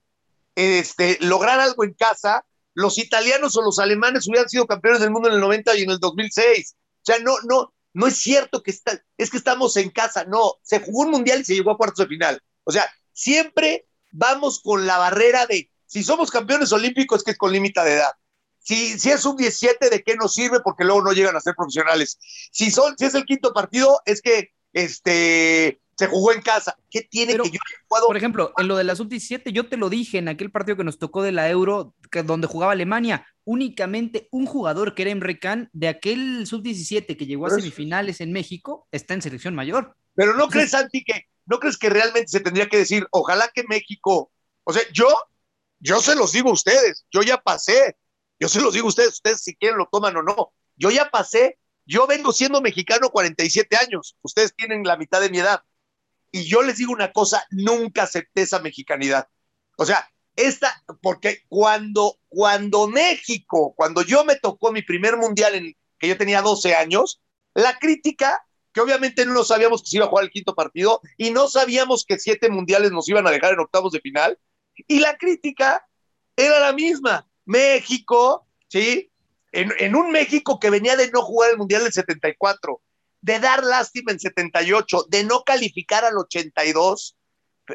[0.55, 5.29] este, lograr algo en casa, los italianos o los alemanes hubieran sido campeones del mundo
[5.29, 6.77] en el 90 y en el 2006.
[6.77, 10.55] O sea, no, no, no es cierto que está, es que estamos en casa, no,
[10.63, 12.41] se jugó un mundial y se llegó a cuartos de final.
[12.65, 17.53] O sea, siempre vamos con la barrera de, si somos campeones olímpicos, que es con
[17.53, 18.13] límite de edad.
[18.65, 20.61] Si, si, es un 17, ¿de qué nos sirve?
[20.61, 22.19] Porque luego no llegan a ser profesionales.
[22.51, 26.77] Si, son, si es el quinto partido, es que este, se jugó en casa.
[26.91, 28.07] ¿Qué tiene Pero, que yo haya jugado?
[28.07, 30.85] Por ejemplo, en lo de la sub-17, yo te lo dije en aquel partido que
[30.85, 35.39] nos tocó de la Euro, que, donde jugaba Alemania, únicamente un jugador que era Emre
[35.39, 39.95] Can, de aquel sub-17 que llegó a semifinales en México, está en selección mayor.
[40.15, 43.65] Pero no crees, Santi, que no crees que realmente se tendría que decir, ojalá que
[43.65, 44.33] México,
[44.65, 45.09] o sea, yo,
[45.81, 47.97] yo se los digo a ustedes, yo ya pasé,
[48.41, 50.53] yo se los digo a ustedes, ustedes si quieren lo toman o no.
[50.77, 55.39] Yo ya pasé, yo vengo siendo mexicano 47 años, ustedes tienen la mitad de mi
[55.39, 55.63] edad.
[56.33, 59.29] Y yo les digo una cosa, nunca acepté esa mexicanidad.
[59.77, 65.77] O sea, esta, porque cuando, cuando México, cuando yo me tocó mi primer mundial en
[65.99, 67.23] que yo tenía 12 años,
[67.55, 71.31] la crítica, que obviamente no sabíamos que se iba a jugar el quinto partido y
[71.31, 74.39] no sabíamos que siete mundiales nos iban a dejar en octavos de final,
[74.89, 75.87] y la crítica
[76.37, 79.11] era la misma México, ¿sí?
[79.53, 82.81] En, un México que venía de no jugar el Mundial del 74,
[83.21, 87.17] de dar lástima en 78, de no calificar al 82,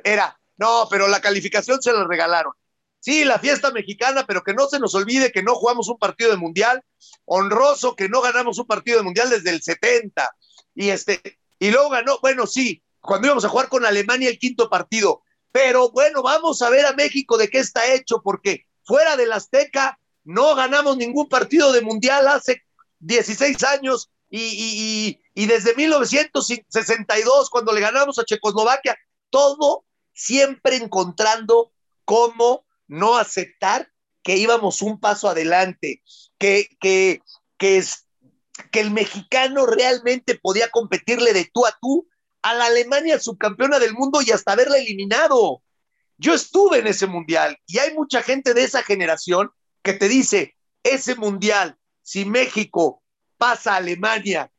[0.03, 2.51] era, no, pero la calificación se la regalaron.
[2.99, 6.32] Sí, la fiesta mexicana, pero que no se nos olvide que no jugamos un partido
[6.32, 6.84] de Mundial,
[7.23, 10.29] honroso que no ganamos un partido de Mundial desde el 70.
[10.75, 11.21] Y, este,
[11.60, 15.91] y luego ganó, bueno, sí, cuando íbamos a jugar con Alemania el quinto partido, pero
[15.91, 20.56] bueno, vamos a ver a México de qué está hecho, porque fuera del Azteca, no
[20.56, 22.63] ganamos ningún partido de mundial hace
[23.02, 28.97] 16 años y, y, y, desde 1962, cuando le ganamos a Checoslovaquia,
[29.30, 31.71] todo siempre encontrando
[32.04, 33.91] cómo no aceptar
[34.23, 36.02] que íbamos un paso adelante,
[36.39, 37.21] que, que,
[37.60, 38.08] que, es,
[38.71, 42.08] que el mexicano realmente podía competirle de tú a tú
[42.41, 45.62] a la Alemania subcampeona del mundo y hasta haberla eliminado.
[46.19, 49.51] Yo estuve en ese mundial y hay mucha gente de esa generación
[49.82, 53.01] que te dice, ese mundial, si México
[53.38, 54.51] pasa a Alemania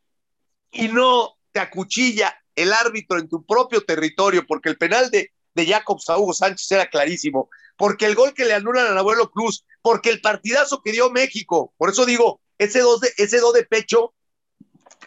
[0.70, 5.66] y no te acuchilla el árbitro en tu propio territorio, porque el penal de, de
[5.66, 9.66] Jacobs a Hugo Sánchez era clarísimo, porque el gol que le anulan al abuelo Cruz,
[9.82, 13.64] porque el partidazo que dio México, por eso digo, ese dos de, ese do de
[13.64, 14.14] pecho,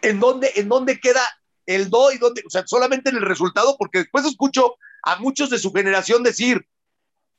[0.03, 1.27] ¿en dónde, ¿en dónde queda
[1.65, 2.43] el do y dónde?
[2.45, 6.67] O sea, solamente en el resultado, porque después escucho a muchos de su generación decir,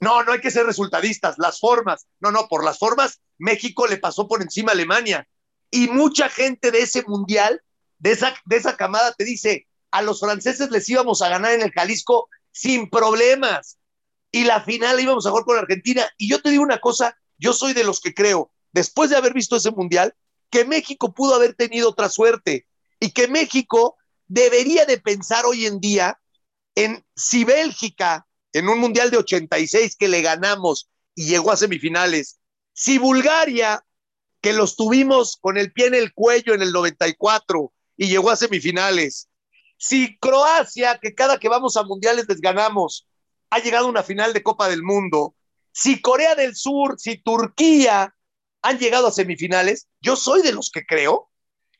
[0.00, 3.96] no, no hay que ser resultadistas, las formas, no, no, por las formas, México le
[3.96, 5.26] pasó por encima a Alemania.
[5.70, 7.62] Y mucha gente de ese mundial,
[7.98, 11.62] de esa, de esa camada, te dice, a los franceses les íbamos a ganar en
[11.62, 13.78] el Jalisco sin problemas.
[14.30, 16.06] Y la final íbamos a jugar con Argentina.
[16.18, 19.32] Y yo te digo una cosa, yo soy de los que creo, después de haber
[19.32, 20.14] visto ese mundial,
[20.50, 22.66] que México pudo haber tenido otra suerte
[23.00, 23.96] y que México
[24.28, 26.20] debería de pensar hoy en día
[26.74, 32.38] en si Bélgica en un mundial de 86 que le ganamos y llegó a semifinales,
[32.72, 33.84] si Bulgaria
[34.40, 38.36] que los tuvimos con el pie en el cuello en el 94 y llegó a
[38.36, 39.28] semifinales,
[39.76, 43.08] si Croacia que cada que vamos a mundiales les ganamos
[43.50, 45.34] ha llegado a una final de Copa del Mundo,
[45.72, 48.14] si Corea del Sur, si Turquía
[48.62, 51.30] han llegado a semifinales, yo soy de los que creo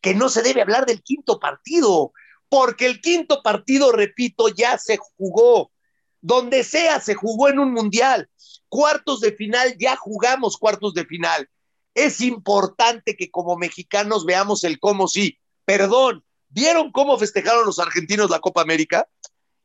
[0.01, 2.13] que no se debe hablar del quinto partido,
[2.55, 5.73] porque el quinto partido, repito, ya se jugó.
[6.21, 8.31] Donde sea, se jugó en un mundial.
[8.69, 11.51] Cuartos de final, ya jugamos cuartos de final.
[11.95, 15.37] Es importante que como mexicanos veamos el cómo sí.
[15.65, 19.09] Perdón, ¿vieron cómo festejaron los argentinos la Copa América?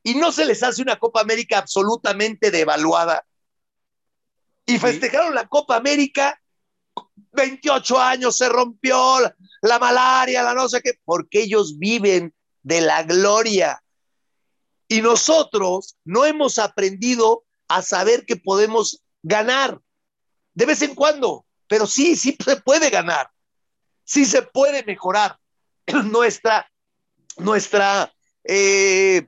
[0.02, 3.24] Y no se les hace una Copa América absolutamente devaluada.
[4.66, 6.42] Y festejaron la Copa América
[7.34, 9.20] 28 años se rompió
[9.62, 13.84] la, malaria, la no sé qué, porque ellos viven de la gloria.
[14.88, 19.80] Y nosotros no hemos aprendido a saber que podemos ganar
[20.54, 23.30] de vez en cuando, pero sí, sí se puede ganar,
[24.04, 25.38] sí se puede mejorar
[26.06, 26.70] nuestra,
[27.38, 29.28] nuestra eh,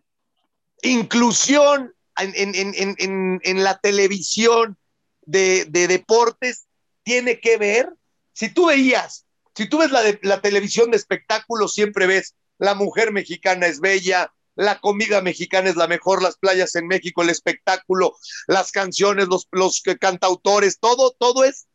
[0.82, 4.78] inclusión en, la televisión
[5.22, 6.68] de, de deportes
[7.04, 7.90] tiene que ver,
[8.34, 12.76] si tú veías, si tú ves la, de, la televisión de espectáculos, siempre ves la
[12.76, 17.32] mujer mexicana es bella, la comida mexicana es la mejor, las playas en México, el
[17.32, 21.66] espectáculo, las canciones, los, cantautores, todo, todo es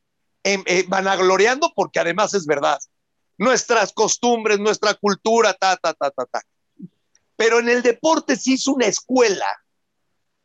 [0.44, 2.78] eh, eh, vanagloriando porque además es verdad.
[3.36, 6.42] Nuestras costumbres, nuestra cultura, ta, ta, ta, ta, ta.
[7.34, 9.48] Pero en el deporte se hizo una escuela,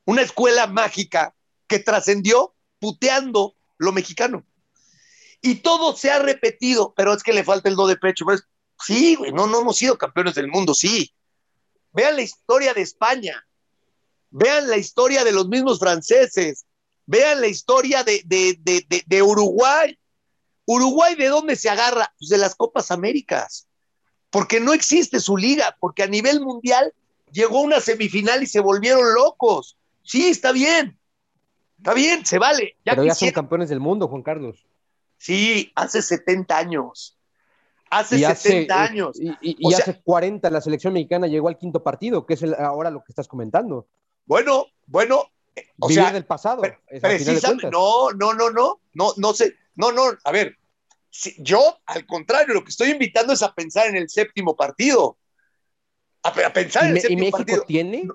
[0.05, 1.35] una escuela mágica
[1.67, 4.43] que trascendió puteando lo mexicano.
[5.39, 8.25] Y todo se ha repetido, pero es que le falta el do de pecho.
[8.25, 8.43] Pues,
[8.85, 11.13] sí, güey, no, no hemos sido campeones del mundo, sí.
[11.93, 13.45] Vean la historia de España,
[14.29, 16.65] vean la historia de los mismos franceses,
[17.05, 19.97] vean la historia de, de, de, de Uruguay.
[20.65, 22.13] Uruguay, ¿de dónde se agarra?
[22.17, 23.67] Pues de las Copas Américas,
[24.29, 26.93] porque no existe su liga, porque a nivel mundial
[27.31, 29.77] llegó una semifinal y se volvieron locos.
[30.03, 30.97] Sí, está bien,
[31.77, 32.77] está bien, se vale.
[32.85, 34.65] Ya Pero ya son campeones del mundo, Juan Carlos.
[35.17, 37.17] Sí, hace 70 años.
[37.91, 39.19] Hace 70 eh, años.
[39.19, 43.11] Y, hace 40 la selección mexicana llegó al quinto partido, que es ahora lo que
[43.11, 43.85] estás comentando.
[44.25, 45.25] Bueno, bueno.
[45.57, 46.61] Eh, o sea, del pasado.
[46.87, 50.57] precisamente, no, no, no, no, no, no sé, no, no, a ver,
[51.39, 55.17] yo al contrario, lo que estoy invitando es a pensar en el séptimo partido.
[56.23, 58.07] A, pensar en el séptimo ¿Y México tiene?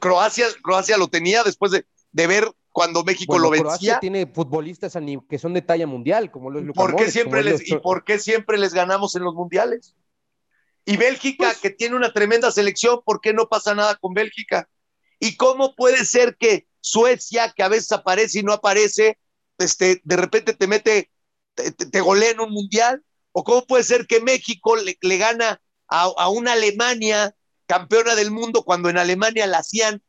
[0.00, 3.64] Croacia, Croacia lo tenía después de, de ver cuando México lo vencía.
[3.64, 4.96] Croacia tiene futbolistas
[5.28, 8.58] que son de talla mundial, como los ¿Por qué siempre les, ¿Y por qué siempre
[8.58, 9.94] les ganamos en los mundiales?
[10.84, 14.68] Y Bélgica, pues que tiene una tremenda selección, ¿por qué no pasa nada con Bélgica?
[15.18, 19.18] ¿Y cómo puede ser que Suecia, que a veces aparece y no aparece,
[19.58, 21.10] este, de repente te mete,
[21.54, 23.04] te, golea en un mundial?
[23.32, 27.34] ¿O cómo puede ser que México le, gana a, a una Alemania
[27.66, 30.02] campeona del mundo cuando en Alemania la hacían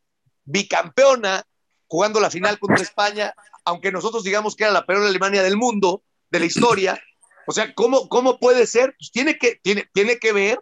[0.46, 1.46] bicampeona
[1.92, 6.04] jugando la final contra España, aunque nosotros digamos que era la peor Alemania del mundo,
[6.30, 6.98] de la historia.
[7.46, 8.96] O sea, ¿cómo, cómo puede ser?
[8.98, 10.62] Pues tiene que, tiene, tiene que ver,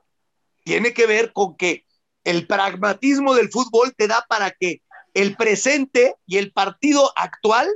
[0.64, 1.86] tiene que ver con que
[2.24, 4.82] el pragmatismo del fútbol te da para que
[5.14, 7.70] el presente y el partido actual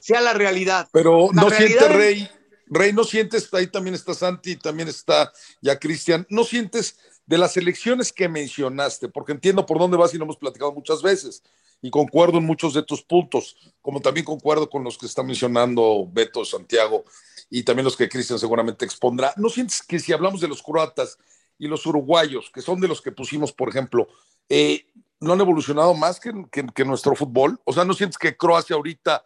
[0.00, 0.88] sea la realidad.
[0.90, 2.30] Pero no sientes, Rey,
[2.64, 5.30] Rey, no sientes, ahí también está Santi, también está
[5.60, 10.16] ya Cristian, no sientes de las elecciones que mencionaste, porque entiendo por dónde vas y
[10.16, 11.42] lo hemos platicado muchas veces
[11.82, 16.08] y concuerdo en muchos de tus puntos, como también concuerdo con los que está mencionando
[16.10, 17.04] Beto, Santiago
[17.50, 19.32] y también los que Cristian seguramente expondrá.
[19.36, 21.18] ¿No sientes que si hablamos de los croatas
[21.58, 24.08] y los uruguayos, que son de los que pusimos, por ejemplo,
[24.48, 24.86] eh,
[25.20, 27.60] no han evolucionado más que, que, nuestro fútbol?
[27.64, 29.24] O sea, ¿no sientes que Croacia ahorita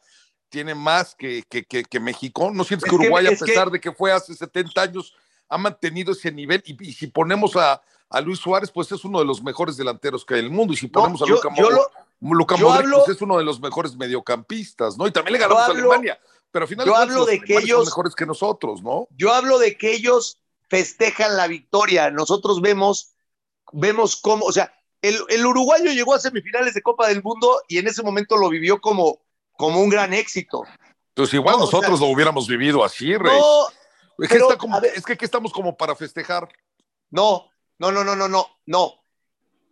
[0.48, 2.50] tiene más que, que México?
[2.52, 5.14] ¿No sientes que Uruguay, a pesar de que fue hace 70 años,
[5.48, 6.62] ha mantenido ese nivel?
[6.64, 10.34] y si ponemos a, a Luis Suárez, pues es uno de los mejores delanteros que
[10.34, 10.74] hay en el mundo.
[10.74, 11.78] Y si ponemos a Luca, Modric,
[12.20, 15.06] pues es uno de los mejores mediocampistas, ¿no?
[15.06, 16.20] Y también le ganamos a Alemania.
[16.50, 19.08] Pero al final yo hablo de que ellos son mejores que nosotros, ¿no?
[19.16, 22.10] Yo hablo de que ellos festejan la victoria.
[22.10, 23.14] Nosotros vemos,
[23.72, 27.86] vemos cómo, o sea, el, uruguayo llegó a semifinales de Copa del Mundo y en
[27.86, 29.20] ese momento lo vivió como,
[29.52, 30.62] como un gran éxito.
[31.08, 33.38] Entonces igual nosotros lo hubiéramos vivido así, Rey.
[33.38, 33.68] No,
[34.18, 34.36] es, que
[34.94, 36.48] es que aquí estamos como para festejar.
[37.10, 38.94] No, no, no, no, no, no, no.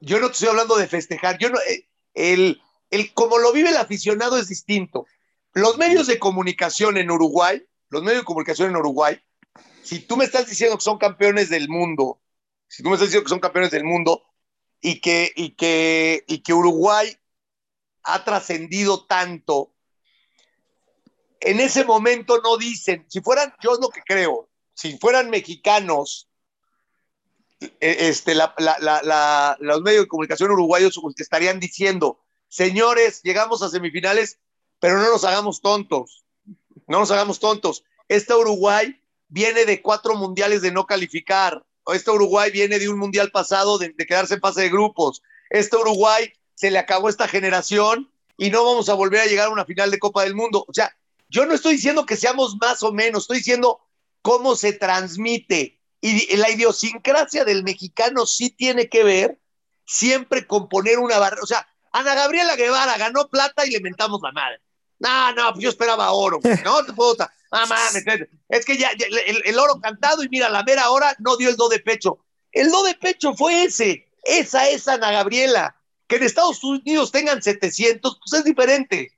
[0.00, 1.38] Yo no te estoy hablando de festejar.
[1.38, 1.87] Yo no, eh,
[2.18, 2.60] el,
[2.90, 5.06] el como lo vive el aficionado es distinto.
[5.54, 9.20] Los medios de comunicación en Uruguay, los medios de comunicación en Uruguay,
[9.82, 12.20] si tú me estás diciendo que son campeones del mundo,
[12.66, 14.24] si tú me estás diciendo que son campeones del mundo
[14.80, 17.16] y que, y que, y que Uruguay
[18.02, 19.72] ha trascendido tanto,
[21.40, 26.28] en ese momento no dicen, si fueran, yo es lo que creo, si fueran mexicanos,
[27.80, 28.54] este, la,
[29.60, 34.38] los medios de comunicación uruguayos estarían diciendo, señores, llegamos a semifinales,
[34.80, 36.24] pero no nos hagamos tontos,
[36.86, 37.84] no nos hagamos tontos.
[38.08, 43.30] Este Uruguay viene de cuatro mundiales de no calificar, este Uruguay viene de un mundial
[43.30, 48.10] pasado de, de quedarse en fase de grupos, este Uruguay se le acabó esta generación
[48.36, 50.64] y no vamos a volver a llegar a una final de Copa del Mundo.
[50.66, 50.94] O sea,
[51.28, 53.80] yo no estoy diciendo que seamos más o menos, estoy diciendo
[54.22, 55.77] cómo se transmite.
[56.00, 59.38] Y la idiosincrasia del mexicano sí tiene que ver
[59.84, 61.42] siempre con poner una barrera.
[61.42, 64.60] O sea, Ana Gabriela Guevara ganó plata y le mentamos la madre.
[65.00, 66.40] No, no, pues yo esperaba oro.
[66.64, 67.16] No te puedo.
[67.50, 68.04] Ah, mames,
[68.48, 71.68] es que ya, el, oro cantado y mira, la mera hora no dio el do
[71.68, 72.24] de pecho.
[72.52, 74.08] El do de pecho fue ese.
[74.24, 75.76] Esa es Ana Gabriela.
[76.06, 79.12] Que en Estados Unidos tengan 700, pues es diferente.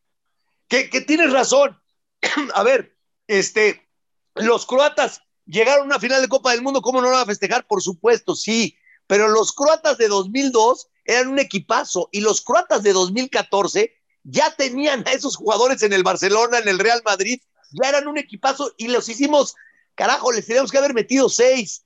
[0.68, 1.80] Que, que tienes razón.
[2.54, 3.88] a ver, este,
[4.34, 7.26] los croatas llegaron a una final de Copa del Mundo, ¿cómo no lo van a
[7.26, 7.66] festejar?
[7.66, 8.76] Por supuesto, sí,
[9.06, 13.92] pero los croatas de 2002 eran un equipazo y los croatas de 2014
[14.22, 17.40] ya tenían a esos jugadores en el Barcelona, en el Real Madrid,
[17.72, 19.54] ya eran un equipazo y los hicimos,
[19.94, 21.84] carajo, les teníamos que haber metido seis.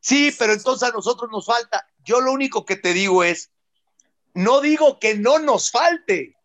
[0.00, 1.86] Sí, pero entonces a nosotros nos falta.
[2.04, 3.50] Yo lo único que te digo es,
[4.34, 6.36] no digo que no nos falte,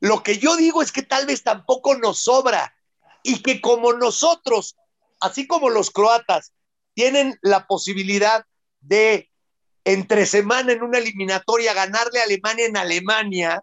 [0.00, 2.76] lo que yo digo es que tal vez tampoco nos sobra
[3.22, 4.76] y que como nosotros,
[5.20, 6.52] así como los croatas,
[6.94, 8.44] tienen la posibilidad
[8.80, 9.30] de
[9.84, 13.62] entre semana en una eliminatoria ganarle a Alemania en Alemania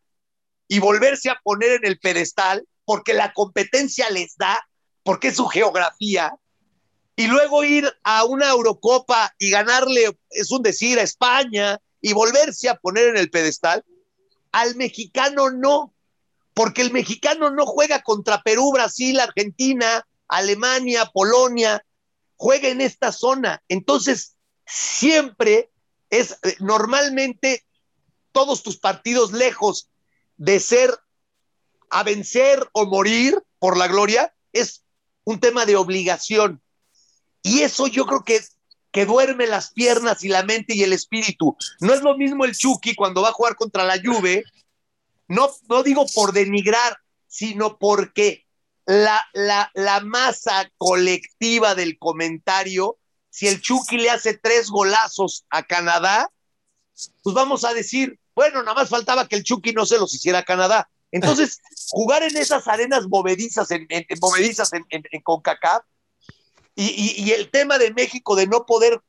[0.68, 4.60] y volverse a poner en el pedestal, porque la competencia les da,
[5.04, 6.34] porque es su geografía,
[7.16, 12.70] y luego ir a una Eurocopa y ganarle, es un decir, a España y volverse
[12.70, 13.84] a poner en el pedestal,
[14.52, 15.94] al mexicano no
[16.54, 21.86] porque el mexicano no juega contra Perú, Brasil, Argentina, Alemania, Polonia,
[22.36, 23.62] juega en esta zona.
[23.68, 25.70] Entonces, siempre
[26.10, 27.64] es eh, normalmente
[28.32, 29.90] todos tus partidos lejos
[30.38, 30.98] de ser
[31.90, 34.84] a vencer o morir por la gloria, es
[35.24, 36.62] un tema de obligación.
[37.44, 38.42] Y eso yo creo que,
[38.92, 41.56] que duerme las piernas y la mente y el espíritu.
[41.80, 44.44] No es lo mismo el Chucky cuando va a jugar contra la Juve
[45.32, 48.46] no, no digo por denigrar, sino porque
[48.92, 52.98] la, la, la masa colectiva del comentario,
[53.30, 56.30] si el Chucky le hace tres golazos a Canadá,
[57.24, 60.40] pues vamos a decir, bueno, nada más faltaba que el Chucky no se los hiciera
[60.40, 60.90] a Canadá.
[61.10, 65.86] Entonces, jugar en esas arenas movedizas en, en, movedizas en, en CONCACAF
[66.76, 69.02] y, y, y, el tema de México de no poder,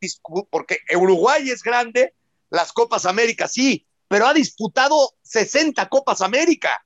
[0.50, 2.14] porque Uruguay es grande,
[2.50, 6.84] las Copas América sí, pero ha disputado 60 Copas América.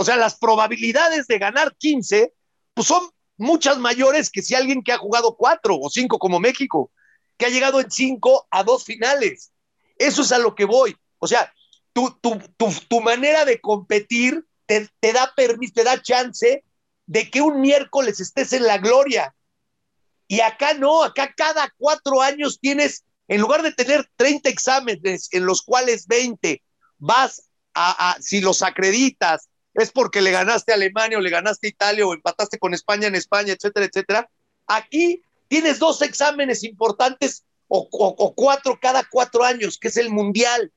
[0.00, 2.32] O sea, las probabilidades de ganar 15
[2.72, 6.92] pues son muchas mayores que si alguien que ha jugado cuatro o cinco como México,
[7.36, 9.50] que ha llegado en cinco a dos finales.
[9.96, 10.96] Eso es a lo que voy.
[11.18, 11.52] O sea,
[11.92, 16.62] tu, tu, tu, tu manera de competir te, da permiso, te da chance
[17.06, 19.34] de que un miércoles estés en la gloria.
[20.28, 25.44] Y acá no, acá cada cuatro años tienes en lugar de tener 30 exámenes en
[25.44, 26.62] los cuales 20
[26.98, 31.70] vas a, si los acreditas, es porque le ganaste a Alemania o le ganaste a
[31.70, 34.30] Italia o empataste con España en España, etcétera, etcétera.
[34.66, 37.88] Aquí tienes dos exámenes importantes o,
[38.34, 40.72] cuatro cada cuatro años, que es el Mundial.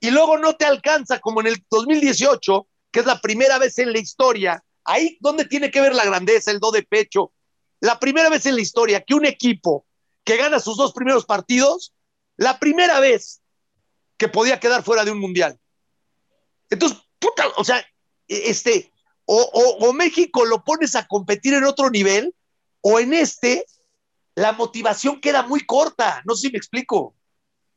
[0.00, 3.92] Y luego no te alcanza como en el 2018, que es la primera vez en
[3.92, 4.62] la historia.
[4.84, 7.32] Ahí donde tiene que ver la grandeza, el do de pecho.
[7.80, 9.86] La primera vez en la historia que un equipo
[10.22, 11.92] que gana sus dos primeros partidos,
[12.36, 13.40] la primera vez
[14.16, 15.58] que podía quedar fuera de un mundial.
[16.68, 17.84] Entonces, puta, o sea,
[18.30, 18.92] este,
[19.24, 22.34] o, o, o, México lo pones a competir en otro nivel,
[22.80, 23.66] o en este,
[24.34, 26.22] la motivación queda muy corta.
[26.24, 27.14] No sé si me explico.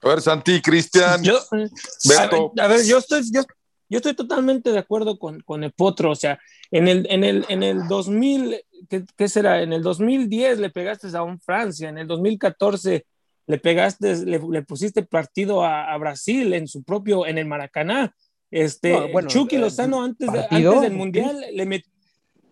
[0.01, 1.23] A ver, Santi, Cristian.
[1.23, 2.53] Yo, Beto.
[2.57, 3.41] A, ver, a ver, yo estoy, yo,
[3.89, 6.11] yo estoy totalmente de acuerdo con, con el Potro.
[6.11, 6.39] O sea,
[6.71, 9.61] en el, en el, en el 2000, ¿qué, ¿qué, será?
[9.61, 13.05] En el 2010 le pegaste a un Francia, en el 2014
[13.45, 18.15] le pegaste, le, le pusiste partido a, a, Brasil en su propio, en el Maracaná.
[18.55, 21.91] Este, no, bueno, Chucky Lozano antes, de, antes del Mundial le metió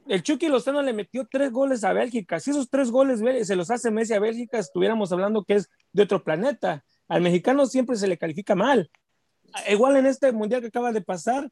[0.07, 2.39] el Chucky Lozano le metió tres goles a Bélgica.
[2.39, 6.03] Si esos tres goles se los hace Messi a Bélgica, estuviéramos hablando que es de
[6.03, 6.83] otro planeta.
[7.07, 8.89] Al mexicano siempre se le califica mal.
[9.69, 11.49] igual en este mundial que acaba de pasar,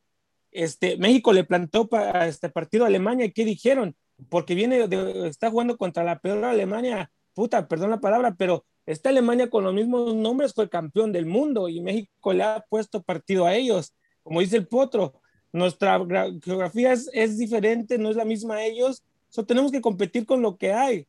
[0.51, 3.95] este, México le plantó para este partido a Alemania y ¿qué dijeron?
[4.29, 4.87] Porque viene,
[5.27, 9.73] está jugando contra la peor Alemania, puta, perdón la palabra, pero esta Alemania con los
[9.73, 13.93] mismos nombres fue campeón del mundo y México le ha puesto partido a ellos.
[14.29, 15.19] Como dice el Potro,
[15.51, 15.99] nuestra
[16.43, 20.43] geografía es, es diferente, no es la misma a ellos, so, tenemos que competir con
[20.43, 21.07] lo que hay.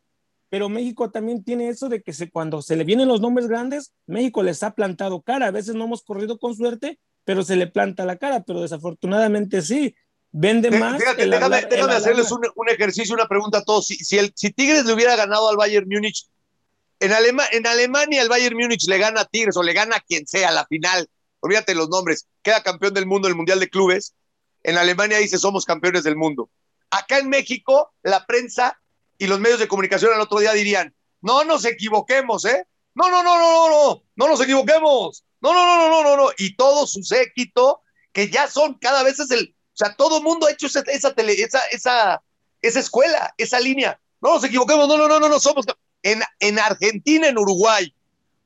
[0.49, 3.93] Pero México también tiene eso de que se, cuando se le vienen los nombres grandes,
[4.07, 5.49] México les ha plantado cara.
[5.49, 9.61] A veces no hemos corrido con suerte, pero se le planta la cara, pero desafortunadamente
[9.61, 9.95] sí.
[10.33, 10.99] Vende más.
[11.19, 11.57] déjame,
[11.93, 13.87] hacerles un, ejercicio, una pregunta a todos.
[13.87, 16.27] Si, si, el, si Tigres le hubiera ganado al Bayern Múnich,
[17.01, 17.13] en,
[17.53, 20.51] en Alemania el Bayern Múnich le gana a Tigres o le gana a quien sea
[20.53, 21.07] la final,
[21.41, 24.15] olvídate los nombres, queda campeón del mundo, el Mundial de Clubes.
[24.63, 26.51] En Alemania dice somos campeones del mundo.
[26.91, 28.79] Acá en México, la prensa
[29.19, 32.67] y los medios de comunicación al otro día dirían, no nos equivoquemos, ¿eh?
[32.95, 35.25] No, no, no, no, no, no, no nos equivoquemos.
[35.41, 37.83] No, no, no, no, no, no, Y todo su séquito,
[38.13, 40.81] que ya son cada vez es el, o sea, todo el mundo ha hecho esa,
[40.81, 42.23] esa, esa, esa,
[42.61, 44.01] esa escuela, esa línea.
[44.21, 45.65] No nos equivoquemos, no, no, no, no, no somos.
[46.03, 47.95] En, en Argentina, en Uruguay,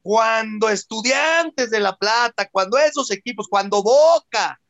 [0.05, 4.61] cuando Estudiantes de La Plata, cuando esos equipos, cuando Boca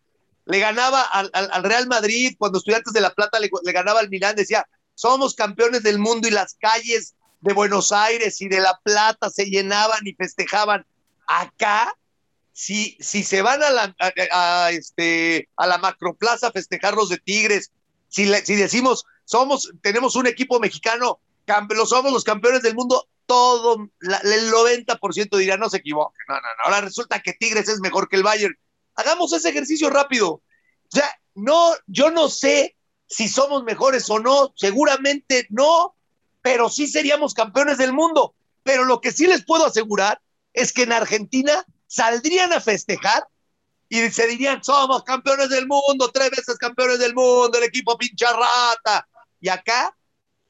[0.45, 4.37] le ganaba al, al, Real Madrid, cuando Estudiantes de La Plata le, ganaba al Milán,
[4.37, 4.65] decía,
[4.95, 9.47] somos campeones del mundo y las calles de Buenos Aires y de La Plata se
[9.47, 10.87] llenaban y festejaban.
[11.27, 11.93] Acá
[12.53, 17.73] si, si se van a la, este, a la macroplaza a festejar los de Tigres,
[18.07, 21.19] si, si decimos, somos, tenemos un equipo mexicano,
[21.71, 26.41] lo somos los campeones del mundo, todo, el 90% dirá, no se equivoque, no, no,
[26.41, 28.55] no, ahora resulta que Tigres es mejor que el Bayern.
[28.97, 30.43] Hagamos ese ejercicio rápido.
[30.89, 35.95] Sea, no, yo no sé si somos mejores o no, seguramente no,
[36.43, 38.35] pero sí seríamos campeones del mundo.
[38.63, 40.21] Pero lo que sí les puedo asegurar
[40.53, 43.27] es que en Argentina saldrían a festejar
[43.89, 48.33] y se dirían, somos campeones del mundo, tres veces campeones del mundo, el equipo pincha
[48.33, 49.07] rata.
[49.41, 49.97] Y acá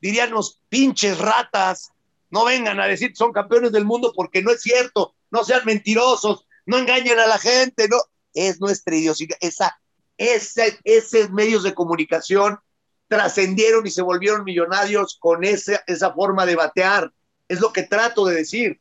[0.00, 1.90] dirían los pinches ratas,
[2.34, 5.64] no vengan a decir que son campeones del mundo porque no es cierto, no sean
[5.64, 7.96] mentirosos, no engañen a la gente, no,
[8.34, 9.80] es nuestra idiosincrasia, esa,
[10.18, 12.58] ese, esos medios de comunicación
[13.06, 17.12] trascendieron y se volvieron millonarios con esa, esa forma de batear,
[17.46, 18.80] es lo que trato de decir.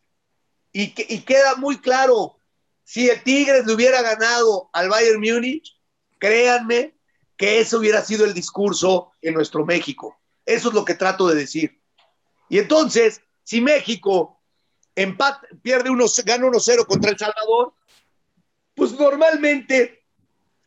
[0.72, 2.38] Y, y queda muy claro,
[2.84, 5.80] si el Tigres le hubiera ganado al Bayern Múnich,
[6.18, 6.96] créanme
[7.38, 10.20] que ese hubiera sido el discurso en nuestro México.
[10.44, 11.80] Eso es lo que trato de decir.
[12.50, 14.42] Y entonces, si México
[14.96, 17.74] empate, pierde unos, gana 1-0 contra El Salvador,
[18.76, 20.04] pues normalmente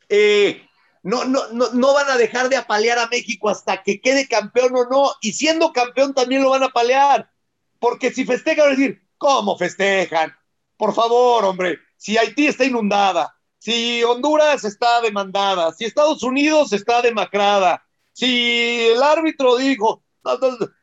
[0.08, 0.66] eh,
[1.02, 4.74] no, no, no, no, van a dejar de apalear a México hasta que quede campeón
[4.76, 7.30] o no, y siendo campeón también lo van a apalear,
[7.78, 10.34] porque si festejan, van a decir, ¿cómo festejan?
[10.76, 17.02] Por favor, hombre, si Haití está inundada, si Honduras está demandada, si Estados Unidos está
[17.02, 20.02] demacrada, si el árbitro dijo,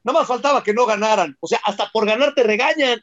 [0.04, 3.02] nada más faltaba que no ganaran, o sea, hasta por ganar te regañan.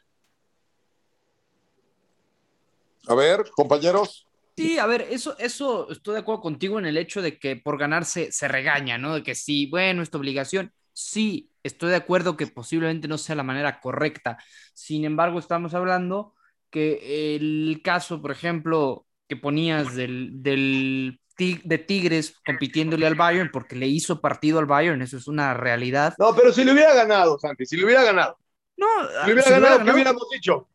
[3.07, 4.27] A ver, compañeros.
[4.57, 7.77] Sí, a ver, eso, eso estoy de acuerdo contigo en el hecho de que por
[7.77, 9.15] ganarse se regaña, ¿no?
[9.15, 10.73] De que sí, bueno, es tu obligación.
[10.93, 14.37] Sí, estoy de acuerdo que posiblemente no sea la manera correcta.
[14.73, 16.35] Sin embargo, estamos hablando
[16.69, 21.20] que el caso, por ejemplo, que ponías del, del
[21.63, 26.13] de Tigres compitiéndole al Bayern porque le hizo partido al Bayern, eso es una realidad.
[26.17, 28.37] No, pero si le hubiera ganado, Santi, si le hubiera ganado.
[28.77, 28.87] No,
[29.21, 30.67] si le hubiera, ganado, ¿qué hubiéramos dicho?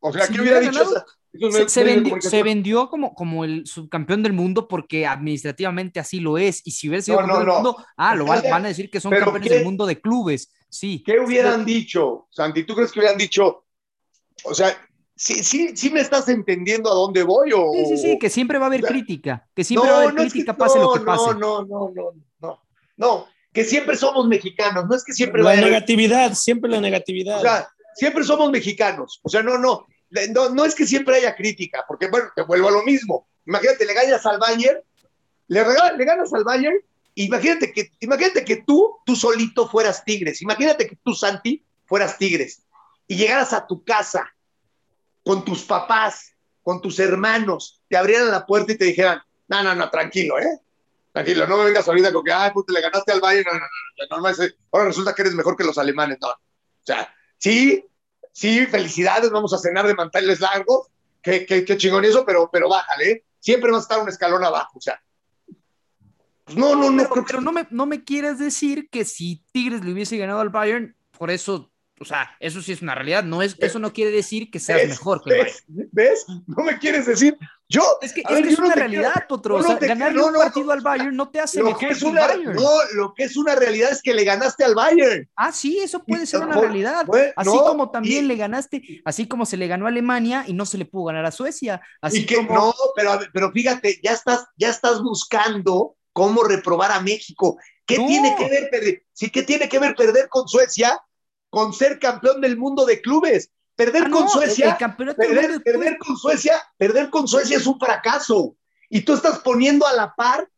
[0.00, 0.84] O sea, ¿qué hubiera, dicho?
[1.68, 6.60] se, vendió, se, vendió, como, como el subcampeón del mundo porque administrativamente así lo es.
[6.64, 9.12] Y si hubiera sido campeón del mundo, ah, lo van, van, a decir que son
[9.12, 10.52] campeones del mundo de clubes.
[10.68, 11.02] Sí.
[11.06, 12.64] ¿Qué hubieran dicho, Santi?
[12.64, 13.64] ¿Tú crees que hubieran dicho?
[14.44, 14.76] O sea,
[15.22, 17.70] sí, sí, sí me estás entendiendo a dónde voy o...
[17.72, 20.56] Sí, sí, sí, que siempre va a haber crítica, que siempre va a haber crítica,
[20.56, 21.34] pase lo que pase.
[21.34, 22.62] No, no, no, no, no,
[22.96, 25.42] no, que siempre somos mexicanos, no es que siempre...
[25.42, 27.38] La negatividad, siempre la negatividad.
[27.38, 29.86] O sea, siempre somos mexicanos, o sea, no, no,
[30.30, 33.28] no, no es que siempre haya crítica, porque bueno, te vuelvo a lo mismo.
[33.46, 34.80] Imagínate, le ganas al Bayern,
[35.46, 35.64] le,
[35.96, 36.78] le ganas al Bayern,
[37.14, 42.64] imagínate que, imagínate que tú, tú solito fueras Tigres, imagínate que tú, Santi, fueras Tigres,
[43.06, 44.28] y llegaras a tu casa
[45.24, 49.74] con tus papás, con tus hermanos, te abrieran la puerta y te dijeran, no, no,
[49.74, 50.60] no, tranquilo, ¿eh?
[51.12, 54.20] Tranquilo, no me vengas ahorita con que, ay, pues le ganaste al Bayern, no, no,
[54.20, 56.28] no, no, ahora resulta que eres mejor que los alemanes, no.
[56.28, 57.84] O sea, sí,
[58.32, 60.88] sí, felicidades, vamos a cenar de manteles largos,
[61.20, 63.24] qué, qué, qué chingón eso, pero, pero bájale, ¿eh?
[63.40, 65.02] Siempre vas a estar un escalón abajo, o sea.
[66.44, 67.08] Pues no, no, no.
[67.08, 70.50] Pero, pero no, me, no me quieres decir que si Tigres le hubiese ganado al
[70.50, 71.71] Bayern, por eso
[72.02, 73.24] O sea, eso sí es una realidad.
[73.24, 75.64] No es, eso no quiere decir que seas mejor que ¿ves?
[75.66, 76.26] ¿Ves?
[76.46, 77.38] No me quieres decir.
[77.68, 77.82] Yo.
[78.02, 79.56] Es que es, ver, que es una realidad, Potro.
[79.56, 82.02] o sea, ganarle no, un partido al Bayern no te hace lo mejor que, es
[82.02, 82.52] una, Bayern.
[82.52, 85.26] No, lo que es una realidad es que le ganaste al Bayern.
[85.36, 87.06] Ah, sí, eso puede ser una realidad.
[87.34, 90.66] así como también y, le ganaste, así como se le ganó a Alemania y no
[90.66, 91.80] se le pudo ganar a Suecia.
[92.02, 92.54] Así y que, como...
[92.54, 97.56] No, pero, pero fíjate, ya estás, ya estás buscando cómo reprobar a México.
[97.86, 98.06] ¿Qué no.
[98.06, 99.04] tiene que ver perder?
[99.12, 101.00] Sí, ¿qué tiene que ver perder con Suecia?
[101.52, 103.50] Con ser campeón del mundo de clubes.
[103.76, 108.56] Perder ah, con no, Suecia, perder, perder con Suecia, perder con Suecia es un fracaso.
[108.88, 110.48] Y tú estás poniendo a la par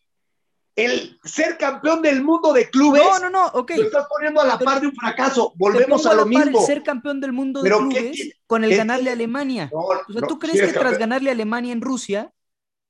[0.76, 3.02] el ser campeón del mundo de clubes.
[3.02, 3.72] No, no, no, ok.
[3.76, 5.52] Lo estás poniendo a la par de un fracaso.
[5.56, 6.60] Volvemos a lo a mismo.
[6.60, 9.70] El ser campeón del mundo de clubes ¿qué, con el qué, ganarle a Alemania.
[9.72, 12.32] No, o sea, ¿tú no, crees que tras ganarle a Alemania en Rusia,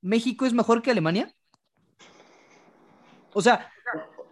[0.01, 1.33] México es mejor que Alemania?
[3.33, 3.71] O sea.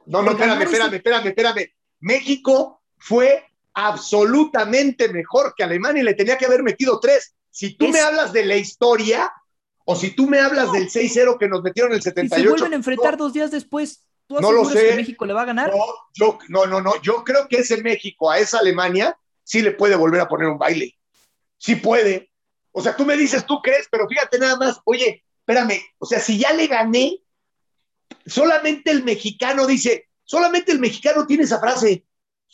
[0.05, 1.73] No, no, espérame, espérame, espérame, espérame.
[1.99, 7.33] México fue absolutamente mejor que Alemania y le tenía que haber metido tres.
[7.49, 9.31] Si tú Es- me hablas de la historia,
[9.85, 12.43] o si tú me hablas del 6-0 que nos metieron en el Si 78.
[12.43, 14.89] se vuelven a enfrentar no, dos días después, ¿tú No lo sé.
[14.89, 15.71] que México le va a ganar?
[15.71, 19.71] no, yo, no, no, no, yo creo que ese México a esa Alemania sí le
[19.71, 20.97] puede volver a poner un baile.
[21.57, 22.31] Sí puede.
[22.71, 26.19] O sea, tú me dices, tú crees, pero fíjate nada más, oye, espérame, o sea,
[26.19, 27.19] si ya le gané,
[28.25, 32.05] solamente el mexicano dice, solamente el mexicano tiene esa frase.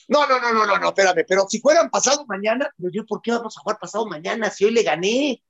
[0.08, 3.22] No, no, no, no, no, no, espérame, pero si fueran pasado mañana, pero yo, ¿por
[3.22, 5.44] qué vamos a jugar pasado mañana si hoy le gané?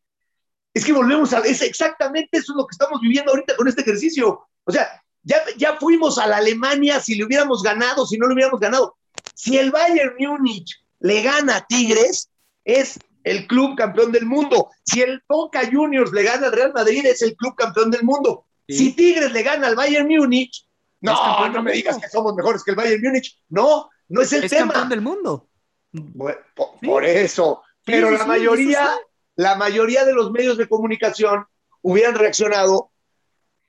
[0.74, 3.82] Es que volvemos a, es exactamente eso es lo que estamos viviendo ahorita con este
[3.82, 4.48] ejercicio.
[4.66, 8.34] O sea, ya, ya fuimos a la Alemania si le hubiéramos ganado, si no le
[8.34, 8.98] hubiéramos ganado.
[9.34, 12.30] Si el Bayern Múnich le gana a Tigres,
[12.64, 14.70] es el club campeón del mundo.
[14.84, 18.46] Si el Boca Juniors le gana al Real Madrid, es el club campeón del mundo.
[18.68, 18.78] Sí.
[18.78, 20.66] Si Tigres le gana al Bayern Múnich,
[21.02, 23.42] no, no me digas que somos mejores que el Bayern Múnich.
[23.50, 24.74] No, no es el Es tema.
[24.74, 25.50] campeón del mundo.
[25.92, 26.86] Bueno, por, Sí.
[26.88, 27.64] por eso.
[27.86, 28.90] Pero sí, la sí, mayoría,
[29.36, 31.46] la mayoría de los medios de comunicación
[31.82, 32.92] hubieran reaccionado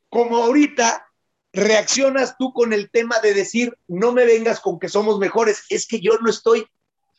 [0.08, 1.06] como ahorita
[1.52, 5.64] reaccionas tú con el tema de decir, no me vengas con que somos mejores.
[5.68, 6.66] Es que yo no estoy,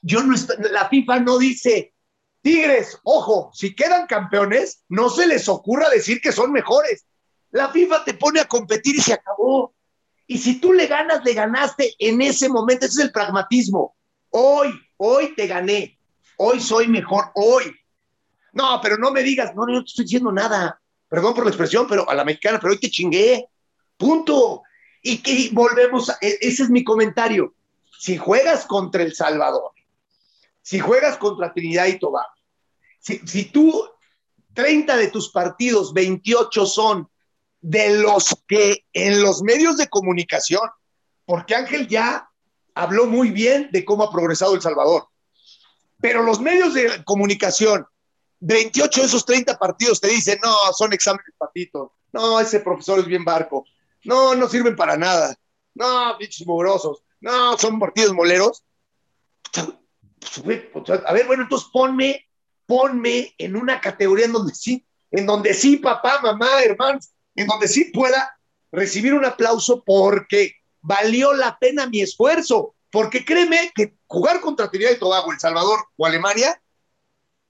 [0.01, 1.93] yo no estoy, la FIFA no dice,
[2.41, 7.05] Tigres, ojo, si quedan campeones, no se les ocurra decir que son mejores.
[7.51, 9.73] La FIFA te pone a competir y se acabó.
[10.31, 12.85] Y si tú le ganas, le ganaste en ese momento.
[12.85, 13.97] Ese es el pragmatismo.
[14.29, 15.99] Hoy, hoy te gané.
[16.37, 17.75] Hoy soy mejor, hoy.
[18.53, 20.81] No, pero no me digas, no, no te estoy diciendo nada.
[21.09, 23.45] Perdón por la expresión, pero a la mexicana, pero hoy te chingué.
[23.97, 24.61] Punto.
[25.03, 27.53] Y que volvemos, a, e- ese es mi comentario.
[27.99, 29.71] Si juegas contra El Salvador,
[30.61, 32.31] si juegas contra Trinidad y Tobago,
[33.01, 33.83] si, si tú
[34.53, 37.09] 30 de tus partidos, 28 son
[37.61, 40.67] de los que en los medios de comunicación,
[41.25, 42.29] porque Ángel ya
[42.73, 45.07] habló muy bien de cómo ha progresado El Salvador,
[45.99, 47.85] pero los medios de comunicación,
[48.39, 53.05] 28 de esos 30 partidos te dicen, no, son exámenes patitos, no, ese profesor es
[53.05, 53.65] bien barco,
[54.03, 55.35] no, no sirven para nada,
[55.75, 58.63] no, bichos mugrosos, no, son partidos moleros.
[59.55, 62.27] A ver, bueno, entonces ponme,
[62.65, 67.67] ponme en una categoría en donde sí, en donde sí, papá, mamá, hermanos, en donde
[67.67, 68.37] sí pueda
[68.71, 72.75] recibir un aplauso porque valió la pena mi esfuerzo.
[72.91, 76.61] Porque créeme que jugar contra Trinidad y Tobago, El Salvador o Alemania,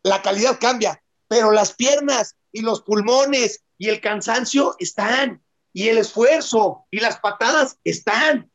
[0.04, 5.98] la calidad cambia, pero las piernas y los pulmones y el cansancio están, y el
[5.98, 8.52] esfuerzo y las patadas están.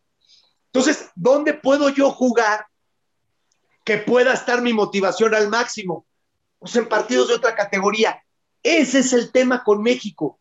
[0.67, 2.67] Entonces, ¿dónde puedo yo jugar
[3.85, 6.07] que pueda estar mi motivación al máximo?
[6.59, 8.23] Pues en partidos de otra categoría.
[8.63, 10.41] Ese es el tema con México,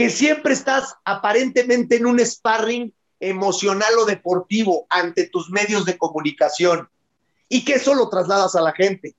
[0.00, 2.90] que siempre estás aparentemente en un sparring
[3.20, 6.88] emocional o deportivo ante tus medios de comunicación
[7.50, 9.14] y que eso lo trasladas a la gente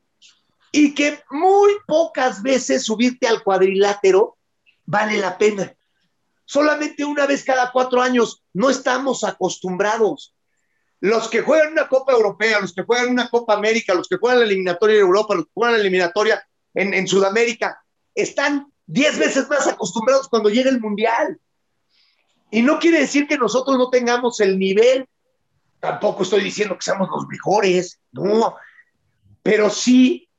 [0.71, 4.39] y que muy pocas veces subirte al cuadrilátero
[4.83, 5.71] vale la pena.
[6.45, 10.33] Solamente una vez cada cuatro años no estamos acostumbrados.
[10.99, 14.39] Los que juegan una Copa Europea, los que juegan una Copa América, los que juegan
[14.39, 19.49] la eliminatoria en Europa, los que juegan la eliminatoria en, en Sudamérica, están diez veces
[19.49, 21.39] más acostumbrados cuando llega el Mundial.
[22.51, 25.07] Y no quiere decir que nosotros no tengamos el nivel,
[25.79, 28.55] tampoco estoy diciendo que seamos los mejores, no,
[29.41, 30.29] pero sí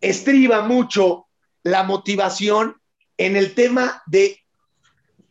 [0.00, 1.26] estriba mucho
[1.64, 2.80] la motivación
[3.18, 4.38] en el tema de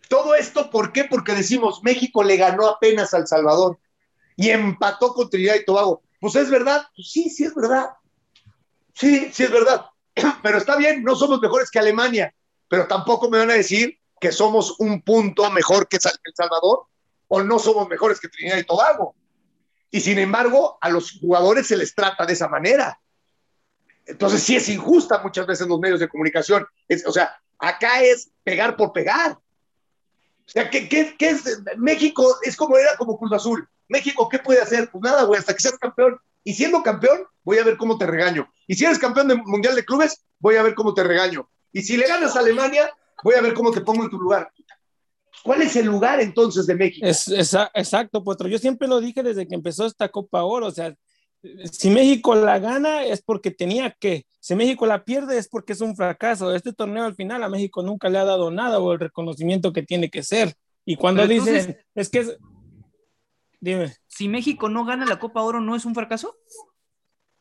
[0.09, 1.05] todo esto, ¿por qué?
[1.05, 3.79] Porque decimos, México le ganó apenas al Salvador
[4.35, 6.03] y empató con Trinidad y Tobago.
[6.19, 7.91] Pues es verdad, pues sí, sí es verdad.
[8.93, 9.85] Sí, sí es verdad.
[10.43, 12.33] Pero está bien, no somos mejores que Alemania,
[12.67, 16.85] pero tampoco me van a decir que somos un punto mejor que El Salvador
[17.27, 19.15] o no somos mejores que Trinidad y Tobago.
[19.91, 22.99] Y sin embargo, a los jugadores se les trata de esa manera.
[24.05, 26.65] Entonces sí es injusta muchas veces los medios de comunicación.
[27.05, 29.31] o sea, acá es pegar por pegar.
[29.33, 31.61] O sea, ¿qué, qué, qué es?
[31.77, 33.67] México es como era como Cruz Azul.
[33.87, 34.89] México, ¿qué puede hacer?
[34.91, 36.19] Pues nada, güey, hasta que seas campeón.
[36.43, 38.51] Y siendo campeón, voy a ver cómo te regaño.
[38.67, 41.49] Y si eres campeón del Mundial de Clubes, voy a ver cómo te regaño.
[41.71, 42.89] Y si le ganas a Alemania,
[43.23, 44.51] voy a ver cómo te pongo en tu lugar.
[45.43, 47.05] ¿Cuál es el lugar entonces de México?
[47.05, 47.27] Es,
[47.73, 48.47] exacto, Potro.
[48.47, 50.67] Yo siempre lo dije desde que empezó esta Copa Oro.
[50.67, 50.93] O sea,
[51.71, 54.25] si México la gana es porque tenía que.
[54.39, 56.53] Si México la pierde es porque es un fracaso.
[56.53, 59.83] Este torneo al final a México nunca le ha dado nada o el reconocimiento que
[59.83, 60.55] tiene que ser.
[60.85, 62.37] Y cuando dicen, es que
[63.59, 63.93] Dime.
[64.07, 66.35] Si México no gana la Copa Oro, ¿no es un fracaso?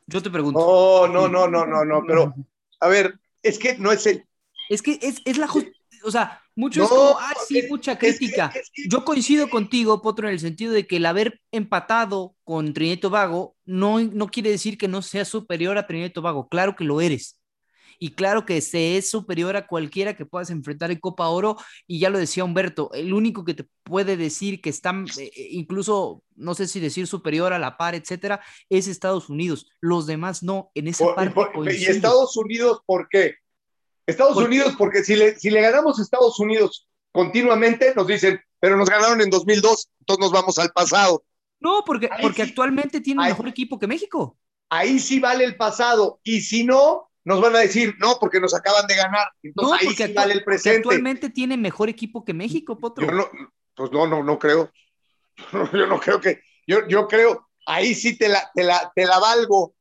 [0.07, 0.59] Yo te pregunto.
[0.59, 2.35] No, no, no, no, no, no, pero
[2.81, 4.25] a ver, es que no es el.
[4.69, 5.49] Es que es, es la
[6.05, 8.53] o sea, muchos como, ah, sí, mucha crítica.
[8.89, 13.01] Yo coincido contigo, Potro, en el sentido de que el haber empatado con Trinidad y
[13.01, 16.49] Tobago no, no quiere decir que no sea superior a Trinidad y Tobago.
[16.49, 17.38] Claro que lo eres
[17.99, 21.99] y claro que se es superior a cualquiera que puedas enfrentar en Copa Oro y
[21.99, 26.23] ya lo decía Humberto, el único que te puede decir que está eh, eh, incluso,
[26.37, 30.71] no sé si decir superior a la par, etcétera, es Estados Unidos, los demás no,
[30.75, 31.35] en esa parte.
[31.73, 33.35] ¿Y Estados Unidos por qué?
[34.07, 38.77] Estados Unidos porque si le, si le ganamos a Estados Unidos continuamente nos dicen, pero
[38.77, 41.25] nos ganaron en 2002, entonces nos vamos al pasado.
[41.61, 44.39] No, porque, porque actualmente tiene mejor equipo que México.
[44.71, 46.21] Ahí sí vale el pasado.
[46.23, 49.29] Y si no, nos van a decir, no, porque nos acaban de ganar.
[49.43, 50.79] Entonces ahí sí vale el presente.
[50.79, 53.05] Actualmente tiene mejor equipo que México, Potro.
[53.07, 53.29] Yo no,
[53.75, 54.73] pues no, no, no creo.
[55.75, 59.19] Yo no creo que, yo, yo creo, ahí sí te la, te, la, te la
[59.21, 59.75] valgo.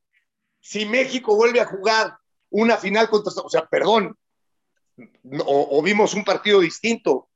[0.60, 2.16] Si México vuelve a jugar
[2.50, 4.16] una final contra, o sea, perdón,
[5.46, 7.30] o, vimos un partido distinto.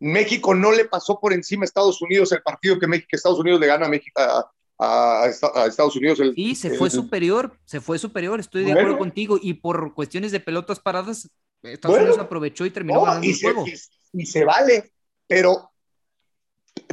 [0.00, 3.38] México no le pasó por encima a Estados Unidos el partido que, México, que Estados
[3.38, 4.50] Unidos le gana a, México, a,
[4.80, 5.26] a,
[5.66, 6.18] Estados Unidos.
[6.20, 9.38] El, sí, se fue superior, se fue superior, estoy de acuerdo contigo.
[9.40, 11.28] Y por cuestiones de pelotas paradas,
[11.62, 13.64] Estados Unidos aprovechó y terminó ganando y el juego.
[14.12, 14.92] Y, se vale,
[15.26, 15.70] pero,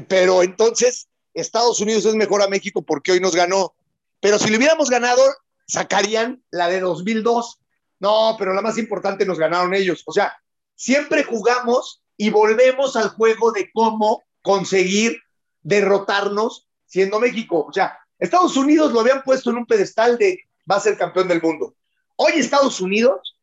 [0.07, 3.73] pero entonces Estados Unidos es mejor a México porque hoy nos ganó.
[4.19, 5.23] Pero si le hubiéramos ganado,
[5.65, 7.59] sacarían la de 2002.
[7.99, 10.03] No, pero la más importante nos ganaron ellos.
[10.05, 10.37] O sea,
[10.75, 15.21] siempre jugamos y volvemos al juego de cómo conseguir
[15.61, 17.65] derrotarnos siendo México.
[17.69, 21.27] O sea, Estados Unidos lo habían puesto en un pedestal de va a ser campeón
[21.27, 21.75] del mundo.
[22.15, 23.37] Hoy Estados Unidos,